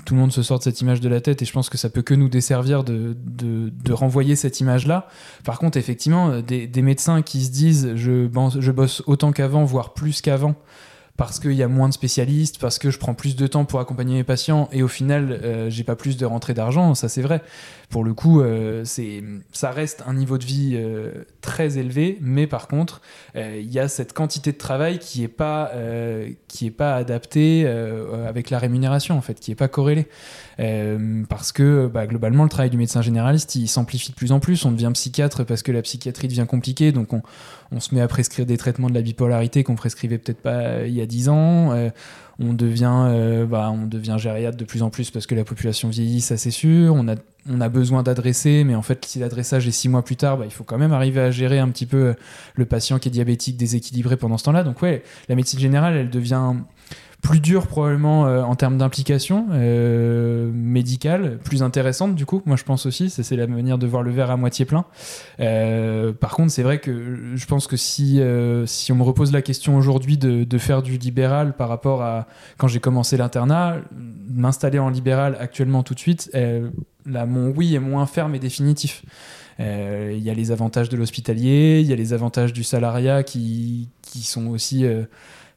[0.05, 1.89] tout le monde se sorte cette image de la tête et je pense que ça
[1.89, 5.07] peut que nous desservir de, de, renvoyer cette image-là.
[5.45, 8.27] Par contre, effectivement, des, des médecins qui se disent je,
[8.59, 10.55] je bosse autant qu'avant, voire plus qu'avant,
[11.19, 13.82] parce qu'il y a moins de spécialistes, parce que je prends plus de temps pour
[13.82, 17.21] accompagner mes patients et au final, euh, j'ai pas plus de rentrée d'argent, ça c'est
[17.21, 17.41] vrai.
[17.89, 18.86] Pour le coup, euh,
[19.51, 23.01] ça reste un niveau de vie euh, très élevé, mais par contre,
[23.36, 25.71] euh, il y a cette quantité de travail qui est pas,
[26.77, 27.67] pas adaptée
[28.27, 30.08] avec la rémunération qui est pas corrélée.
[30.60, 34.39] Euh, parce que bah, globalement, le travail du médecin généraliste, il s'amplifie de plus en
[34.39, 34.65] plus.
[34.65, 38.45] On devient psychiatre parce que la psychiatrie devient compliquée, donc on, se met à prescrire
[38.45, 41.72] des traitements de la bipolarité qu'on prescrivait peut-être pas il y a 10 ans.
[41.72, 41.89] Euh,
[42.39, 45.89] on devient, euh, bah, on devient gériatre de plus en plus parce que la population
[45.89, 46.95] vieillit, ça c'est sûr.
[46.95, 47.08] On
[47.62, 50.52] a, besoin d'adresser, mais en fait, si l'adressage est six mois plus tard, bah, il
[50.52, 52.13] faut quand même arriver à gérer un petit peu euh,
[52.56, 54.63] le patient qui est diabétique, déséquilibré pendant ce temps-là.
[54.63, 56.54] Donc ouais, la médecine générale, elle devient
[57.21, 62.41] plus dure probablement euh, en termes d'implication euh, médicale, plus intéressante du coup.
[62.45, 64.86] Moi, je pense aussi, c'est la manière de voir le verre à moitié plein.
[65.39, 68.21] Euh, par contre, c'est vrai que je pense que si
[68.65, 72.27] si on me repose la question aujourd'hui de, faire du libéral par rapport à
[72.58, 73.77] quand j'ai commencé l'internat,
[74.29, 76.32] m'installer en libéral actuellement tout de suite,
[77.05, 79.03] là mon oui est moins ferme et définitif.
[79.60, 83.89] Il y a les avantages de l'hospitalier, il y a les avantages du salariat qui,
[84.01, 84.86] qui sont aussi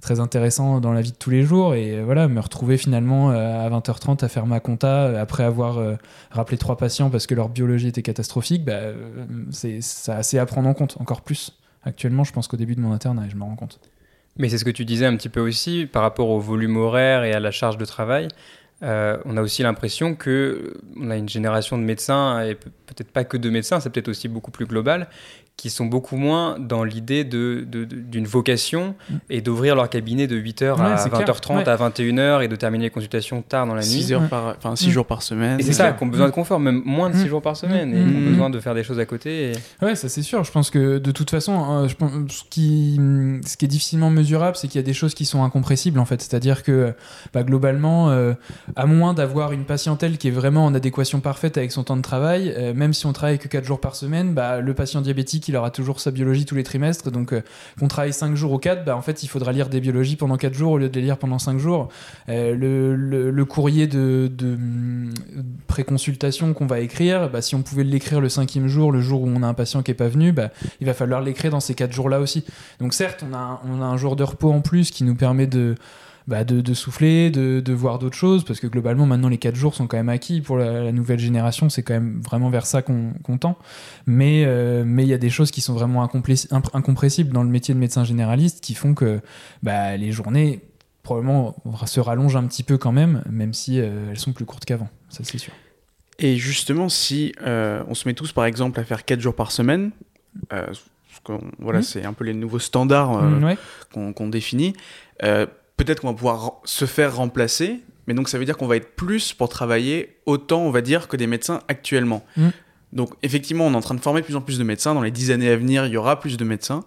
[0.02, 1.74] très intéressant dans la vie de tous les jours.
[1.74, 5.80] Et voilà, me retrouver finalement à 20h30 à faire ma compta après avoir
[6.30, 8.80] rappelé trois patients parce que leur biologie était catastrophique, bah,
[9.50, 11.56] c'est assez à prendre en compte, encore plus.
[11.84, 13.80] Actuellement, je pense qu'au début de mon interne, je me rends compte.
[14.36, 17.24] Mais c'est ce que tu disais un petit peu aussi par rapport au volume horaire
[17.24, 18.28] et à la charge de travail.
[18.82, 23.24] Euh, on a aussi l'impression que on a une génération de médecins, et peut-être pas
[23.24, 25.08] que de médecins, c'est peut-être aussi beaucoup plus global,
[25.56, 29.14] qui sont beaucoup moins dans l'idée d'une de, d'une vocation mm.
[29.30, 33.42] et d'ouvrir leur cabinet de 8h à 20h30 à 21h et de terminer les consultations
[33.42, 34.02] tard dans la nuit.
[34.02, 34.90] 6, heures par, enfin, 6 mm.
[34.90, 35.60] jours par semaine.
[35.60, 37.28] Et c'est ça, qu'on a besoin de confort, même moins de 6 mm.
[37.28, 39.52] jours par semaine, et qu'on a besoin de faire des choses à côté.
[39.52, 39.84] Et...
[39.84, 40.42] Ouais, ça c'est sûr.
[40.42, 42.98] Je pense que de toute façon, hein, je pense, ce, qui,
[43.46, 46.04] ce qui est difficilement mesurable, c'est qu'il y a des choses qui sont incompressibles en
[46.04, 46.20] fait.
[46.22, 46.94] C'est-à-dire que
[47.32, 48.32] bah, globalement, euh,
[48.74, 52.02] à moins d'avoir une patientèle qui est vraiment en adéquation parfaite avec son temps de
[52.02, 55.41] travail, euh, même si on travaille que 4 jours par semaine, bah, le patient diabétique,
[55.48, 57.10] il aura toujours sa biologie tous les trimestres.
[57.10, 57.42] Donc, euh,
[57.78, 60.36] qu'on travaille 5 jours ou 4, bah, en fait, il faudra lire des biologies pendant
[60.36, 61.88] 4 jours au lieu de les lire pendant 5 jours.
[62.28, 64.56] Euh, le, courrier de, de,
[65.66, 69.28] préconsultation qu'on va écrire, bah, si on pouvait l'écrire le cinquième jour, le jour où
[69.28, 70.50] on a un patient qui n'est pas venu, bah,
[70.80, 72.44] il va falloir l'écrire dans ces 4 jours-là aussi.
[72.80, 75.46] Donc, certes, on a, on a un jour de repos en plus qui nous permet
[75.46, 75.74] de
[76.28, 79.86] bah, de, souffler, de, voir d'autres choses, parce que globalement, maintenant, les 4 jours sont
[79.86, 83.58] quand même acquis pour la, nouvelle génération, c'est quand même vraiment vers ça qu'on tend.
[84.06, 87.74] Mais euh, mais il y a des choses qui sont vraiment incompressibles dans le métier
[87.74, 89.20] de médecin généraliste qui font que
[89.62, 90.60] bah, les journées,
[91.02, 91.56] probablement,
[91.86, 94.88] se rallongent un petit peu quand même, même si euh, elles sont plus courtes qu'avant,
[95.08, 95.52] ça c'est sûr.
[96.18, 99.50] Et justement, si euh, on se met tous, par exemple, à faire 4 jours par
[99.50, 99.90] semaine,
[101.58, 101.82] voilà, mmh.
[101.82, 103.56] c'est un peu les nouveaux standards mmh,
[103.92, 104.74] qu'on définit
[105.84, 108.94] peut-être qu'on va pouvoir se faire remplacer, mais donc ça veut dire qu'on va être
[108.96, 112.24] plus pour travailler autant, on va dire, que des médecins actuellement.
[112.36, 112.48] Mm.
[112.92, 114.94] Donc effectivement, on est en train de former de plus en plus de médecins.
[114.94, 116.84] Dans les dix années à venir, il y aura plus de médecins.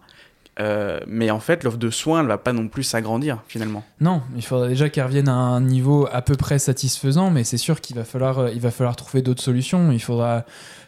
[0.57, 3.83] Euh, mais en fait, l'offre de soins, elle va pas non plus s'agrandir finalement.
[3.99, 7.57] Non, il faudra déjà qu'elle revienne à un niveau à peu près satisfaisant, mais c'est
[7.57, 9.91] sûr qu'il va falloir, euh, il va falloir trouver d'autres solutions.
[9.91, 10.45] Il faudra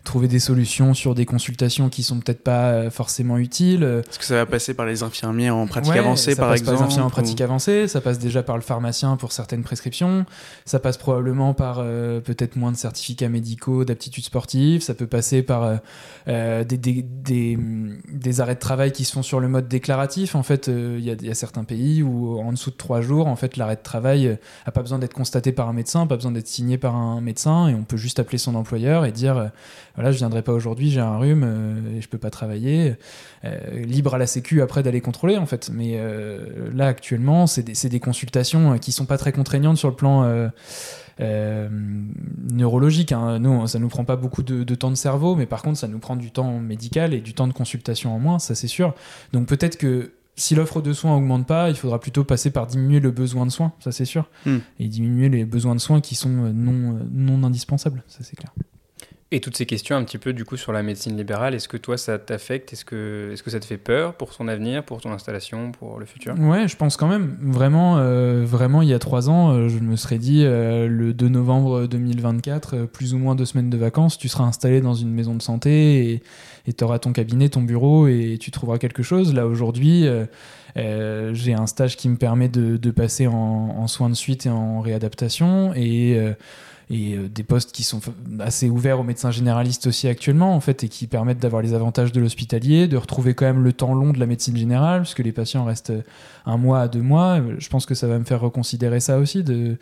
[0.08, 3.84] trouver des solutions sur des consultations qui sont peut-être pas euh, forcément utiles.
[4.10, 6.82] Est-ce que ça va passer par les infirmiers en pratique avancée, par exemple par les
[6.82, 10.26] infirmiers en pratique avancée, ça passe déjà par le pharmacien pour certaines prescriptions,
[10.66, 15.44] ça passe probablement par euh, peut-être moins de certificats médicaux d'aptitude sportive, ça peut passer
[15.44, 15.80] par
[16.28, 17.58] euh, des, des, des,
[18.10, 20.36] des, arrêts de travail qui se font sur le mode déclaratif.
[20.36, 23.36] En fait, il y, y, a certains pays où en dessous de trois jours, en
[23.36, 26.48] fait, l'arrêt de travail a pas besoin d'être constaté par un médecin, pas besoin d'être
[26.48, 29.52] signé par un médecin, et on peut juste appeler son employeur et dire
[29.98, 32.96] voilà, je viendrai pas aujourd'hui, j'ai un rhume euh, et je peux pas travailler.
[33.46, 35.72] Euh, libre à la Sécu après d'aller contrôler en fait.
[35.74, 39.96] Mais euh, là actuellement, c'est des, des, consultations qui sont pas très contraignantes sur le
[39.96, 40.52] plan.
[41.20, 43.12] neurologique.
[43.12, 43.40] Hein.
[43.40, 45.88] Nous, ça nous prend pas beaucoup de, de, temps de cerveau, mais par contre, ça
[45.88, 48.94] nous prend du temps médical et du temps de consultation en moins, ça c'est sûr.
[49.34, 53.00] Donc peut-être que si l'offre de soins augmente pas, il faudra plutôt passer par diminuer
[53.00, 54.58] le besoin de soins, ça c'est sûr, hmm.
[54.80, 58.54] et diminuer les besoins de soins qui sont non, non indispensables, ça c'est clair.
[59.30, 61.76] Et toutes ces questions un petit peu du coup sur la médecine libérale, est-ce que
[61.76, 62.72] toi ça t'affecte?
[62.72, 66.00] Est-ce que, est que ça te fait peur pour son avenir, pour ton installation, pour
[66.00, 66.34] le futur?
[66.40, 67.36] Ouais, je pense quand même.
[67.42, 71.14] Vraiment, euh, vraiment il y a trois ans, euh, je me serais dit euh, le
[71.14, 75.12] 2 novembre 2024, plus ou moins deux semaines de vacances, tu seras installé dans une
[75.12, 76.22] maison de santé
[76.66, 79.34] et tu auras ton cabinet, ton bureau et tu trouveras quelque chose.
[79.34, 80.06] Là aujourd'hui,
[80.76, 84.80] j'ai un stage qui me permet de, passer en, en, soins de suite et en
[84.80, 86.18] réadaptation et
[86.90, 88.00] et euh, des postes qui sont
[88.40, 92.14] assez ouverts aux médecins généralistes aussi actuellement en fait et qui permettent d'avoir les avantages
[92.14, 95.34] de l'hospitalier, de retrouver quand même le temps long de la médecine générale puisque les
[95.34, 95.94] patients restent
[96.46, 97.42] un mois à deux mois.
[97.58, 99.78] Je pense que ça va me faire reconsidérer ça aussi de,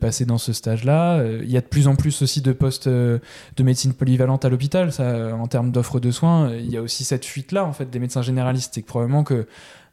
[0.00, 1.18] passer dans ce stage-là.
[1.18, 3.18] Euh, il y a de plus en plus aussi de postes euh,
[3.56, 4.90] de médecine polyvalente à l'hôpital.
[4.92, 7.98] Ça, en termes d'offres de soins, il y a aussi cette fuite-là en fait des
[7.98, 9.46] médecins généralistes et que probablement que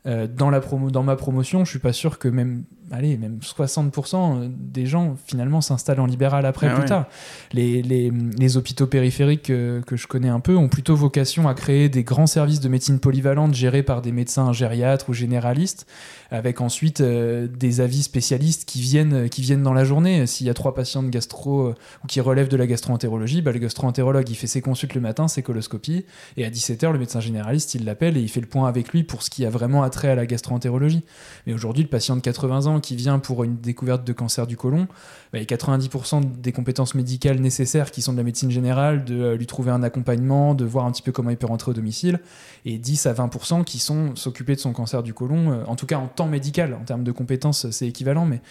[0.06, 4.52] dans, la promo, dans ma promotion, je suis pas sûr que même allez, même 60%
[4.58, 7.06] des gens finalement s'installent en libéral après ah plus tard.
[7.54, 11.54] Les, les, les, hôpitaux périphériques que, que, je connais un peu ont plutôt vocation à
[11.54, 15.88] créer des grands services de médecine polyvalente gérés par des médecins gériatres ou généralistes,
[16.32, 20.26] avec ensuite euh, des avis spécialistes qui viennent, qui viennent dans la journée.
[20.28, 23.52] S'il y a trois patients de gastro euh, ou qui relèvent de la gastroentérologie, bah,
[23.52, 26.06] le gastroentérologue il fait ses consultes le matin, ses coloscopies,
[26.38, 29.04] et à 17h le médecin généraliste il l'appelle et il fait le point avec lui
[29.04, 31.04] pour ce qui a vraiment attrait à la gastroentérologie.
[31.48, 34.58] Mais aujourd'hui le patient de 80 ans qui vient pour une découverte de cancer du
[34.58, 34.88] côlon,
[35.34, 39.36] bah, les 90% des compétences médicales nécessaires qui sont de la médecine générale, de euh,
[39.36, 42.20] lui trouver un accompagnement, de voir un petit peu comment il peut rentrer au domicile,
[42.66, 45.86] et 10 à 20% qui sont s'occuper de son cancer du côlon, euh, en tout
[45.86, 48.42] cas en temps médical, en termes de compétences c'est équivalent, mais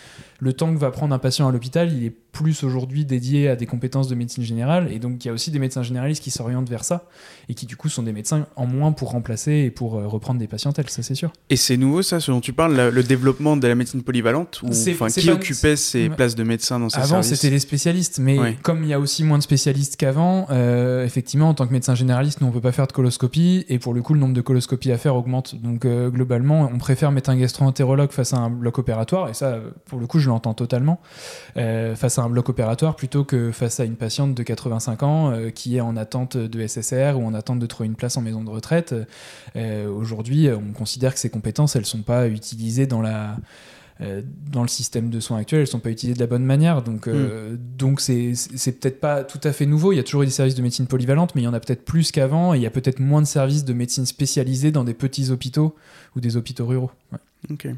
[0.41, 3.57] le temps que va prendre un patient à l'hôpital, il est plus aujourd'hui dédiés à
[3.57, 4.93] des compétences de médecine générale.
[4.93, 7.07] Et donc, il y a aussi des médecins généralistes qui s'orientent vers ça
[7.49, 10.41] et qui, du coup, sont des médecins en moins pour remplacer et pour euh, reprendre
[10.41, 11.33] des patientèles, ça c'est sûr.
[11.49, 14.71] Et c'est nouveau, ça, ce dont tu parles, le développement de la médecine polyvalente ou,
[14.71, 18.89] Qui occupait ces places de médecins dans ces Avant, c'était les spécialistes, mais comme il
[18.89, 22.49] y a aussi moins de spécialistes qu'avant, euh, effectivement, en tant que médecin généraliste, nous,
[22.49, 24.99] on peut pas faire de coloscopie et pour le coup, le nombre de coloscopies à
[24.99, 25.55] faire augmente.
[25.55, 29.61] Donc, euh, globalement, on préfère mettre un gastro-entérologue face à un bloc opératoire et ça,
[29.87, 31.01] pour le coup, je l'entends totalement.
[31.55, 35.51] face à un bloc opératoire plutôt que face à une patiente de 85 ans euh,
[35.51, 38.43] qui est en attente de SSR ou en attente de trouver une place en maison
[38.43, 38.95] de retraite.
[39.57, 43.37] Euh, aujourd'hui, on considère que ces compétences, elles ne sont pas utilisées dans la
[44.01, 46.83] euh, dans le système de soins actuel, elles sont pas utilisées de la bonne manière.
[46.83, 47.57] Donc, hmm.
[47.57, 49.93] donc c'est, c'est peut-être pas tout à fait nouveau.
[49.93, 51.61] Il y a toujours eu des services de médecine polyvalente, mais il y en a
[51.61, 52.55] peut-être plus qu'avant.
[52.55, 55.77] Et il y a peut-être moins de services de médecine spécialisés dans des petits hôpitaux
[56.17, 56.91] ou des hôpitaux ruraux.
[57.51, 57.69] Ok.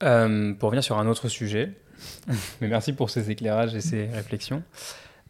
[0.00, 1.72] pour revenir sur un autre sujet,
[2.60, 4.62] Mais merci pour ces éclairages et ces réflexions.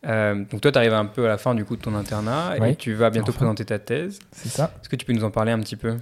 [0.06, 2.56] Euh, donc toi, tu arrives un peu à la fin du coup de ton internat
[2.64, 4.18] et tu vas bientôt présenter ta thèse.
[4.30, 4.72] C'est ça.
[4.80, 5.96] Est-ce que tu peux nous en parler un petit peu?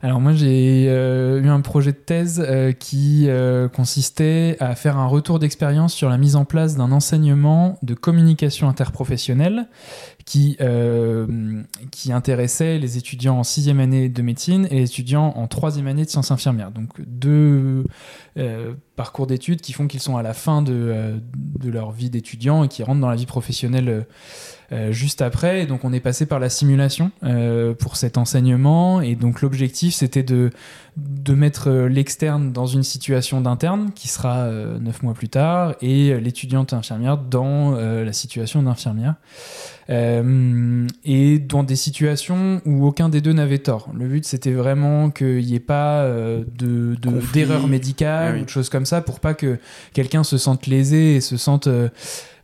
[0.00, 3.28] Alors moi j'ai euh, eu un projet de thèse euh, qui
[3.74, 8.68] consistait à faire un retour d'expérience sur la mise en place d'un enseignement de communication
[8.68, 9.66] interprofessionnelle
[10.24, 10.56] qui,
[11.90, 16.04] qui intéressait les étudiants en sixième année de médecine et les étudiants en troisième année
[16.04, 16.70] de sciences infirmières.
[16.70, 17.84] Donc deux
[18.98, 22.68] parcours d'études qui font qu'ils sont à la fin de, de leur vie d'étudiant et
[22.68, 24.04] qui rentrent dans la vie professionnelle
[24.70, 25.62] euh, juste après.
[25.62, 29.00] Et donc on est passé par la simulation euh, pour cet enseignement.
[29.00, 30.50] Et donc l'objectif c'était de,
[30.98, 34.46] de mettre euh, l'externe dans une situation d'interne qui sera
[34.78, 39.14] neuf mois plus tard et l'étudiante infirmière dans la situation d'infirmière.
[39.88, 43.88] et dans des situations où aucun des deux n'avait tort.
[43.94, 46.96] Le but, c'était vraiment qu'il n'y ait pas de,
[47.32, 49.58] d'erreur médicale ah ou de choses comme ça pour pas que
[49.92, 51.68] quelqu'un se sente lésé et se sente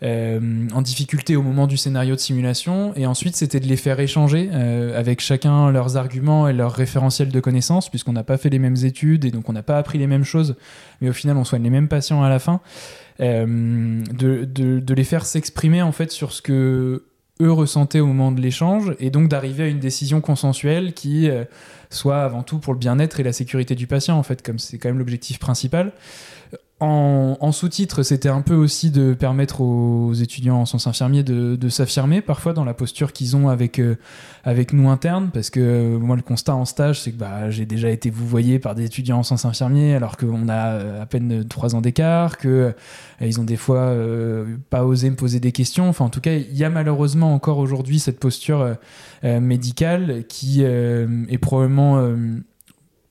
[0.04, 2.92] euh, en difficulté au moment du scénario de simulation.
[2.94, 7.30] Et ensuite, c'était de les faire échanger euh, avec chacun leurs arguments et leurs référentiels
[7.30, 9.98] de connaissances, puisqu'on n'a pas fait les mêmes études et donc on n'a pas appris
[9.98, 10.56] les mêmes choses,
[11.00, 12.60] mais au final, on soigne les mêmes patients à la fin.
[13.20, 17.04] Euh, de, de, les faire s'exprimer en fait sur ce que
[17.40, 21.28] eux ressentaient au moment de l'échange et donc d'arriver à une décision consensuelle qui
[21.90, 24.78] soit avant tout pour le bien-être et la sécurité du patient en fait comme c'est
[24.78, 25.92] quand même l'objectif principal
[26.80, 32.20] en, sous-titre, c'était un peu aussi de permettre aux étudiants en sciences infirmiers de, s'affirmer
[32.20, 33.96] parfois dans la posture qu'ils ont avec, euh,
[34.42, 37.64] avec nous internes, parce que euh, moi le constat en stage, c'est que bah, j'ai
[37.64, 41.44] déjà été vouvoyé par des étudiants en sciences infirmiers alors qu'on a euh, à peine
[41.48, 42.74] trois ans d'écart, que
[43.20, 43.94] ils ont des fois
[44.68, 45.88] pas osé me poser des questions.
[45.88, 48.76] Enfin, en tout cas, il y a malheureusement encore aujourd'hui cette posture
[49.22, 52.14] médicale qui est probablement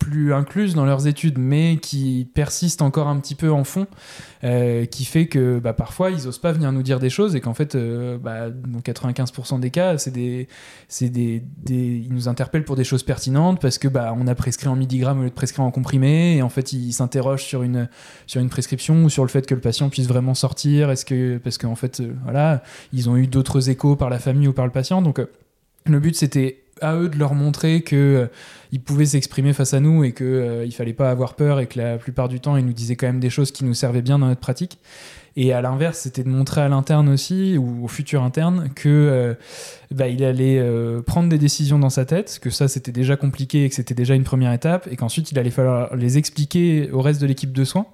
[0.03, 3.87] plus incluses dans leurs études, mais qui persistent encore un petit peu en fond,
[4.43, 7.41] euh, qui fait que bah, parfois ils osent pas venir nous dire des choses et
[7.41, 10.49] qu'en fait, euh, bah, dans 95% des cas, c'est des,
[10.89, 14.67] c'est des, ils nous interpellent pour des choses pertinentes parce que bah, on a prescrit
[14.67, 17.87] en milligrammes au lieu de prescrire en comprimé et en fait ils s'interrogent sur une,
[18.27, 21.37] sur une prescription ou sur le fait que le patient puisse vraiment sortir, est-ce que,
[21.37, 24.65] parce qu'en fait, euh, voilà, ils ont eu d'autres échos par la famille ou par
[24.65, 25.21] le patient, donc
[25.85, 28.27] le but c'était à eux de leur montrer que euh,
[28.71, 31.67] ils pouvaient s'exprimer face à nous et que euh, il fallait pas avoir peur et
[31.67, 34.01] que la plupart du temps ils nous disaient quand même des choses qui nous servaient
[34.01, 34.79] bien dans notre pratique.
[35.35, 39.33] Et à l'inverse, c'était de montrer à l'interne aussi ou au futur interne que euh,
[39.91, 40.63] bah, il allait
[41.05, 44.15] prendre des décisions dans sa tête, que ça c'était déjà compliqué et que c'était déjà
[44.15, 47.63] une première étape, et qu'ensuite il allait falloir les expliquer au reste de l'équipe de
[47.63, 47.87] soins,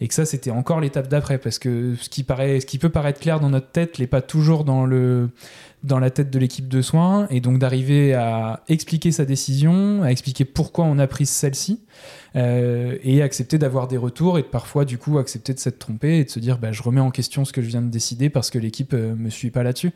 [0.00, 2.90] et que ça c'était encore l'étape d'après, parce que ce qui paraît, ce qui peut
[2.90, 5.30] paraître clair dans notre tête, n'est pas toujours dans le
[5.82, 10.10] dans la tête de l'équipe de soins et donc d'arriver à expliquer sa décision, à
[10.10, 11.80] expliquer pourquoi on a pris celle-ci
[12.34, 16.18] euh, et accepter d'avoir des retours et de parfois du coup accepter de s'être trompé
[16.18, 18.30] et de se dire bah, je remets en question ce que je viens de décider
[18.30, 19.92] parce que l'équipe euh, me suit pas là-dessus.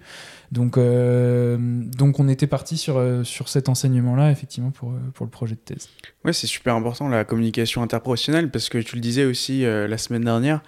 [0.53, 5.55] Donc, euh, donc on était parti sur, sur cet enseignement-là effectivement pour, pour le projet
[5.55, 5.89] de thèse.
[6.25, 10.23] Ouais, c'est super important la communication interprofessionnelle parce que tu le disais aussi la semaine
[10.23, 10.63] dernière,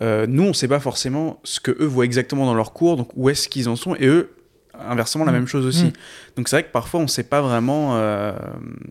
[0.00, 3.28] nous on sait pas forcément ce que eux voient exactement dans leur cours, donc où
[3.28, 4.30] est-ce qu'ils en sont et eux
[4.88, 5.34] inversement la mm.
[5.34, 5.86] même chose aussi.
[5.86, 5.92] Mm.
[6.36, 8.32] Donc c'est vrai que parfois on ne sait pas vraiment euh,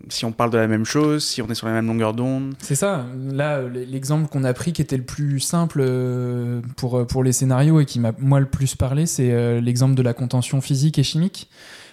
[0.10, 2.54] si on parle de la même chose, si on est sur la même longueur d'onde.
[2.60, 3.06] C'est ça.
[3.32, 7.80] Là, l'exemple qu'on a pris qui était le plus simple euh, pour, pour les scénarios
[7.80, 11.04] et qui m'a moi le plus parlé, c'est euh, l'exemple de la contention physique et
[11.04, 11.50] chimique.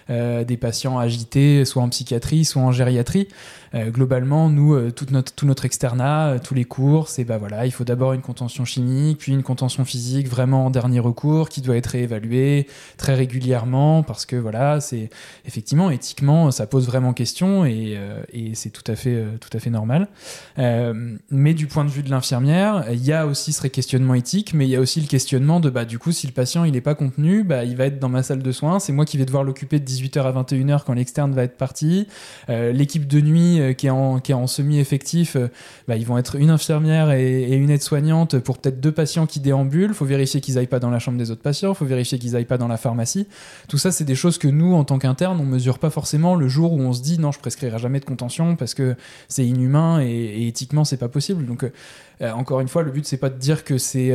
[0.09, 3.27] des patients agités, soit en psychiatrie, soit en gériatrie.
[3.73, 7.83] Globalement, nous, tout notre, tout notre externat, tous les cours, c'est bah voilà, il faut
[7.83, 11.87] d'abord une contention chimique, puis une contention physique vraiment en dernier recours qui doit être
[11.87, 12.67] réévaluée
[12.97, 15.09] très régulièrement parce que voilà, c'est
[15.45, 17.97] effectivement éthiquement, ça pose vraiment question et,
[18.33, 20.09] et c'est tout à fait, tout à fait normal.
[20.57, 24.65] mais du point de vue de l'infirmière, il y a aussi ce questionnement éthique, mais
[24.65, 26.81] il y a aussi le questionnement de bah, du coup, si le patient il n'est
[26.81, 29.25] pas contenu, bah, il va être dans ma salle de soins, c'est moi qui vais
[29.25, 32.07] devoir l'occuper de 18h à 21h quand l'externe va être parti.
[32.49, 33.89] Euh, l'équipe de nuit euh, qui est
[34.33, 35.47] en, semi-effectif, euh,
[35.87, 39.91] bah, ils vont être une infirmière et, une aide-soignante pour peut-être deux patients qui déambulent.
[39.91, 42.19] Il faut vérifier qu'ils aillent pas dans la chambre des autres patients, il faut vérifier
[42.19, 43.27] qu'ils aillent pas dans la pharmacie.
[43.67, 46.47] Tout ça, c'est des choses que nous, en tant qu'interne, on mesure pas forcément le
[46.47, 48.95] jour où on se dit non, je prescrirai jamais de contention parce que
[49.27, 51.45] c'est inhumain et, et éthiquement, c'est pas possible.
[51.45, 54.11] Donc, euh, encore une fois, le but c'est pas de dire que c'est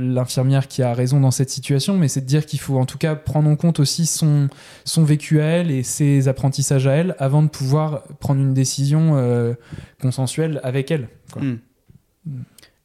[0.00, 2.98] l'infirmière qui a raison dans cette situation, mais c'est de dire qu'il faut en tout
[2.98, 4.48] cas prendre en compte aussi son,
[4.84, 8.81] son vécu à elle et ses apprentissages à elle avant de pouvoir prendre une décision
[9.16, 9.54] euh,
[10.00, 11.08] consensuelle avec elle.
[11.36, 11.56] Hmm.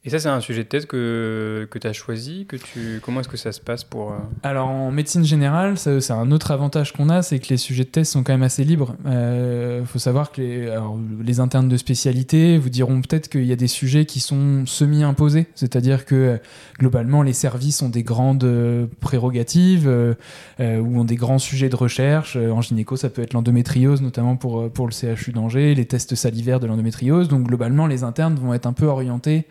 [0.07, 3.01] Et ça, c'est un sujet de thèse que, que tu as choisi que tu...
[3.01, 4.13] Comment est-ce que ça se passe pour...
[4.13, 7.83] Euh, Alors, en médecine générale, c'est un autre avantage qu'on a, c'est que les sujets
[7.83, 8.95] de thèse sont quand même assez libres.
[9.03, 10.41] Il euh, faut savoir que
[11.21, 15.47] les, internes de spécialité vous diront peut-être qu'il y a des sujets qui sont semi-imposés,
[15.55, 16.39] c'est-à-dire que
[16.79, 19.89] globalement, les services ont des grandes euh, prérogatives
[20.57, 22.37] ou ont des grands sujets de recherche.
[22.37, 26.61] En gynéco, ça peut être l'endométriose, notamment pour, pour le CHU d'Angers, les tests salivaires
[26.61, 27.27] de l'endométriose.
[27.27, 29.45] Donc, globalement, les internes vont être un peu orientés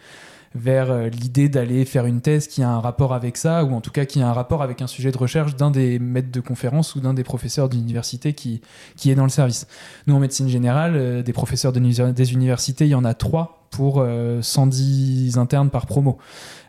[0.57, 3.81] vers euh, l'idée d'aller faire une thèse qui a un rapport avec ça, ou en
[3.81, 6.41] tout cas qui a un rapport avec un sujet de recherche d'un des maîtres de
[6.41, 8.61] conférence ou d'un des professeurs d'université qui,
[8.97, 9.67] qui est dans le service.
[10.07, 14.05] Nous, en médecine générale, euh, des professeurs des universités, il y en a trois pour
[14.41, 16.19] 110 euh, internes par promo.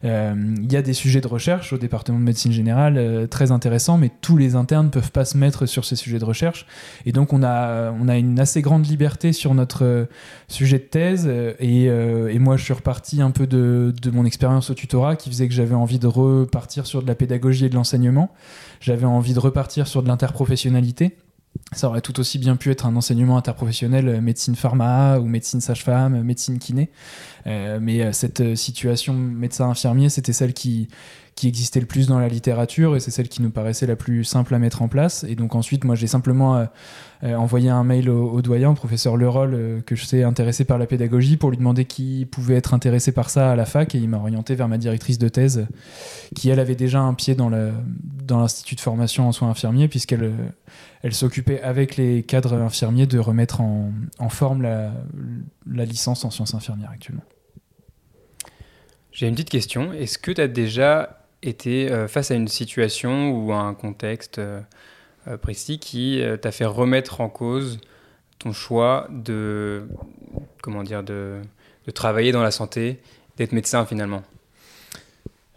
[0.04, 3.52] Euh, il y a des sujets de recherche au département de médecine générale euh, très
[3.52, 6.66] intéressants, mais tous les internes ne peuvent pas se mettre sur ces sujets de recherche.
[7.06, 10.08] Et donc on a, on a une assez grande liberté sur notre
[10.48, 11.28] sujet de thèse.
[11.60, 11.90] Et,
[12.40, 15.54] moi je suis reparti un peu de, de mon expérience au tutorat qui faisait que
[15.54, 18.32] j'avais envie de repartir sur de la pédagogie et de l'enseignement.
[18.80, 21.18] J'avais envie de repartir sur de l'interprofessionnalité.
[21.74, 25.60] Ça aurait tout aussi bien pu être un enseignement interprofessionnel euh, médecine pharma ou médecine
[25.60, 26.90] sage-femme, euh, médecine kiné.
[27.46, 30.88] Euh, mais cette situation médecin-infirmier, c'était celle qui,
[31.36, 34.24] qui existait le plus dans la littérature et c'est celle qui nous paraissait la plus
[34.24, 35.26] simple à mettre en place.
[35.26, 36.68] Et donc ensuite, moi, j'ai simplement
[37.24, 40.66] euh, euh, envoyé un mail au, doyen, au professeur Leroll, euh, que je sais intéressé
[40.66, 43.96] par la pédagogie, pour lui demander qui pouvait être intéressé par ça à la fac.
[43.96, 45.68] Et il m'a orienté vers ma directrice de thèse,
[46.36, 47.50] qui elle avait déjà un pied dans
[48.30, 50.32] l'institut de formation en soins infirmiers, puisqu'elle
[51.04, 53.92] elle s'occupait avec les cadres infirmiers de remettre en,
[54.30, 54.92] forme la,
[55.72, 57.24] la licence en sciences infirmières actuellement.
[59.12, 59.94] J'ai une petite question.
[59.94, 64.40] Est-ce que tu as déjà été euh, face à une situation ou à un contexte
[64.40, 64.62] euh, euh,
[65.42, 67.80] précis qui t'a fait remettre en cause
[68.40, 69.88] ton choix de,
[70.62, 71.42] comment dire, de,
[71.86, 73.00] de travailler dans la santé,
[73.38, 74.24] d'être médecin finalement?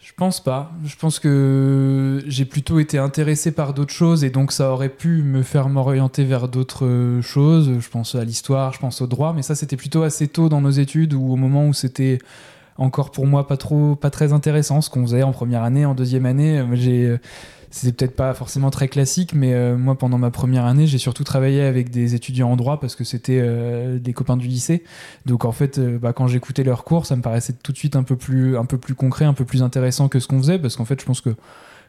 [0.01, 0.73] Je pense pas.
[0.85, 5.23] Je pense que j'ai plutôt été intéressé par d'autres choses et donc ça aurait pu
[5.23, 7.71] me faire m'orienter vers d'autres choses.
[7.79, 10.61] Je pense à l'histoire, je pense au droit, mais ça c'était plutôt assez tôt dans
[10.61, 12.19] nos études ou au moment où c'était
[12.77, 15.95] encore pour moi pas trop, pas très intéressant ce qu'on faisait en première année, en
[15.95, 16.59] deuxième année.
[16.59, 17.21] Euh, j'ai euh,
[17.71, 21.25] c'était peut-être pas forcément très classique, mais euh, moi pendant ma première année, j'ai surtout
[21.25, 23.41] travaillé avec des étudiants en droit parce que c'était
[23.99, 24.85] des copains du lycée.
[25.27, 28.03] Donc en fait, bah, quand j'écoutais leurs cours, ça me paraissait tout de suite un
[28.03, 30.77] peu plus, un peu plus concret, un peu plus intéressant que ce qu'on faisait, parce
[30.77, 31.31] qu'en fait, je pense que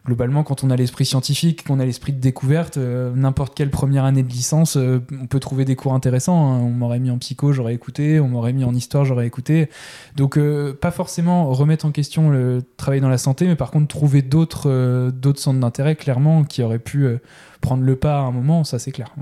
[0.06, 4.04] globalement, quand on a l'esprit scientifique, qu'on a l'esprit de découverte, euh, n'importe quelle première
[4.04, 6.54] année de licence, euh, on peut trouver des cours intéressants.
[6.54, 6.60] Hein.
[6.60, 8.20] On m'aurait mis en psycho, j'aurais écouté.
[8.20, 9.70] On m'aurait mis en histoire, j'aurais écouté.
[10.16, 13.88] Donc, euh, pas forcément remettre en question le travail dans la santé, mais par contre,
[13.88, 17.08] trouver d'autres d'autres centres d'intérêt, clairement, qui auraient pu
[17.62, 19.14] prendre le pas à un moment, ça c'est clair.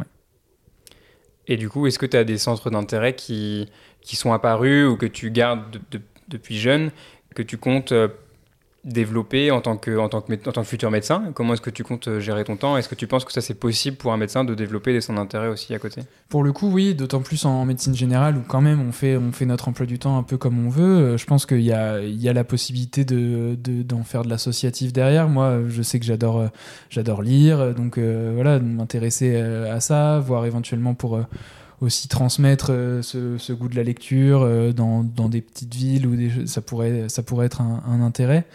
[1.47, 3.67] Et du coup, est-ce que tu as des centres d'intérêt qui,
[4.01, 5.79] qui sont apparus ou que tu gardes
[6.27, 6.91] depuis jeune,
[7.35, 7.93] que tu comptes
[8.85, 11.31] développer en tant que, en tant que, futur médecin?
[11.33, 12.77] Comment est-ce que tu comptes euh, gérer ton temps?
[12.77, 15.19] Est-ce que tu penses que ça c'est possible pour un médecin de développer des centres
[15.19, 16.01] d'intérêt aussi à côté?
[16.29, 19.31] Pour le coup, oui, d'autant plus en médecine générale où quand même on fait, on
[19.31, 20.83] fait notre emploi du temps un peu comme on veut.
[20.83, 21.99] Euh, je pense qu'il y a,
[22.33, 25.27] la possibilité de, d'en faire de l'associatif derrière.
[25.27, 31.19] Moi, je sais que j'adore, euh, lire, donc voilà, m'intéresser à ça, voir éventuellement pour
[31.81, 36.45] aussi transmettre euh, ce, goût de la lecture euh, dans, des petites villes où des,
[36.45, 38.45] ça, pourrait, ça pourrait être un, intérêt.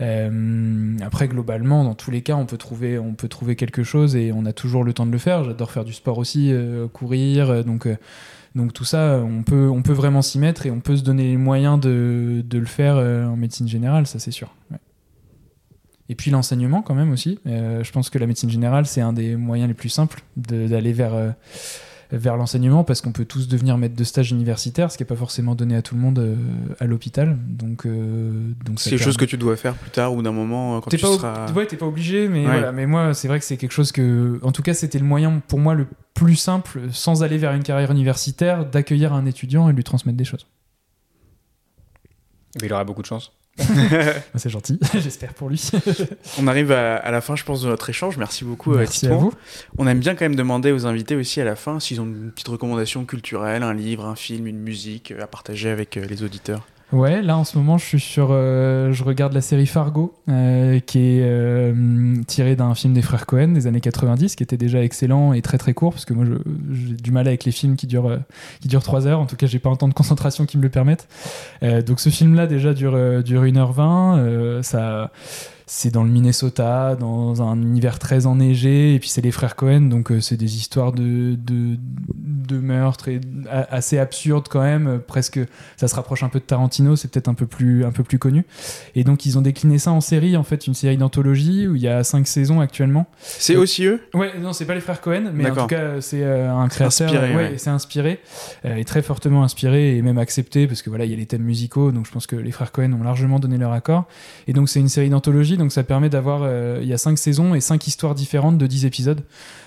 [0.00, 4.16] Euh, après, globalement, dans tous les cas, on peut, trouver, on peut trouver quelque chose
[4.16, 5.44] et on a toujours le temps de le faire.
[5.44, 6.52] J'adore faire du sport aussi,
[6.92, 7.88] courir, donc...
[8.56, 11.24] Donc tout ça, on peut, on peut vraiment s'y mettre et on peut se donner
[11.24, 14.54] les moyens de, de le faire en médecine générale, ça c'est sûr.
[16.08, 17.40] Et puis l'enseignement quand même aussi.
[17.46, 21.34] Je pense que la médecine générale, c'est un des moyens les plus simples d'aller vers,
[22.16, 25.16] vers l'enseignement parce qu'on peut tous devenir maître de stage universitaire, ce qui n'est pas
[25.16, 26.36] forcément donné à tout le monde euh,
[26.80, 27.36] à l'hôpital.
[27.48, 30.80] Donc, euh, donc C'est quelque chose que tu dois faire plus tard ou d'un moment
[30.80, 31.52] quand T'es tu pas, ob- seras.
[31.52, 32.52] ouais, t'es pas obligé, mais, Ouais.
[32.52, 32.72] voilà.
[32.72, 34.38] mais moi, c'est vrai que c'est quelque chose que.
[34.42, 37.62] En tout cas, c'était le moyen pour moi le plus simple, sans aller vers une
[37.62, 40.46] carrière universitaire, d'accueillir un étudiant et de lui transmettre des choses.
[42.60, 43.32] Mais il aura beaucoup de chance.
[44.34, 45.70] C'est gentil, j'espère pour lui.
[46.38, 48.16] On arrive à, à la fin, je pense, de notre échange.
[48.16, 49.32] Merci beaucoup, euh, Merci à vous.
[49.78, 52.32] On aime bien quand même demander aux invités aussi à la fin s'ils ont une
[52.32, 56.66] petite recommandation culturelle, un livre, un film, une musique à partager avec euh, les auditeurs.
[56.92, 58.28] Ouais, là en ce moment, je suis sur.
[58.30, 63.26] euh, je regarde la série Fargo, euh, qui est euh, tirée d'un film des frères
[63.26, 66.24] Cohen des années 90, qui était déjà excellent et très très court, parce que moi
[66.72, 68.20] j'ai du mal avec les films qui durent,
[68.60, 69.18] qui durent 3 heures.
[69.18, 71.08] En tout cas, j'ai pas un temps de concentration qui me le permette.
[71.62, 74.18] Donc ce film-là, déjà, dure, dure 1h20.
[74.18, 75.10] euh, ça.
[75.66, 79.82] C'est dans le Minnesota, dans un univers très enneigé, et puis c'est les frères Cohen,
[79.82, 81.78] donc euh, c'est des histoires de, de,
[82.14, 83.20] de meurtres et,
[83.70, 85.40] assez absurdes quand même, presque
[85.76, 88.18] ça se rapproche un peu de Tarantino, c'est peut-être un peu plus un peu plus
[88.18, 88.44] connu.
[88.94, 91.82] Et donc ils ont décliné ça en série, en fait, une série d'anthologie où il
[91.82, 93.06] y a cinq saisons actuellement.
[93.22, 94.00] C'est aussi eux?
[94.12, 97.08] Ouais, non, c'est pas les frères Cohen, mais en tout cas c'est euh, un créateur,
[97.08, 97.54] inspiré, ouais, ouais.
[97.54, 98.20] et c'est inspiré,
[98.64, 101.26] euh, et très fortement inspiré et même accepté parce que voilà il y a les
[101.26, 104.04] thèmes musicaux, donc je pense que les frères Cohen ont largement donné leur accord.
[104.46, 107.18] Et donc c'est une série d'anthologie, donc ça permet d'avoir, euh, il y a cinq
[107.18, 109.22] saisons et cinq histoires différentes de 10 épisodes.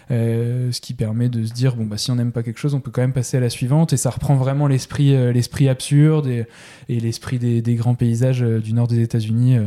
[0.09, 2.73] Euh, ce qui permet de se dire bon bah si on n'aime pas quelque chose
[2.73, 5.67] on peut quand même passer à la suivante et ça reprend vraiment l'esprit euh, l'esprit
[5.67, 6.45] absurde et,
[6.88, 9.65] et l'esprit des, des grands paysages euh, du nord des États-Unis euh.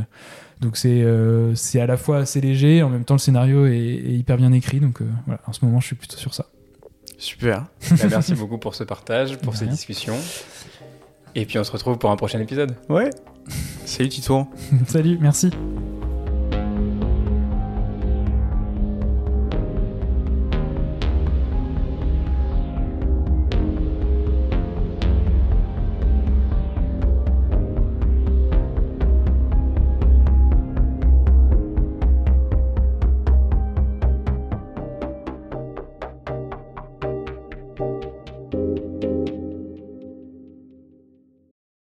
[0.63, 3.77] donc c'est euh, c'est à la fois assez léger en même temps le scénario est,
[3.77, 6.47] est hyper bien écrit donc euh, voilà en ce moment je suis plutôt sur ça
[7.21, 7.67] Super.
[7.91, 10.17] Bah, merci beaucoup pour ce partage, pour ces discussions.
[11.35, 12.75] Et puis on se retrouve pour un prochain épisode.
[12.89, 13.11] Ouais.
[13.85, 14.49] Salut Titouan.
[14.87, 15.51] salut merci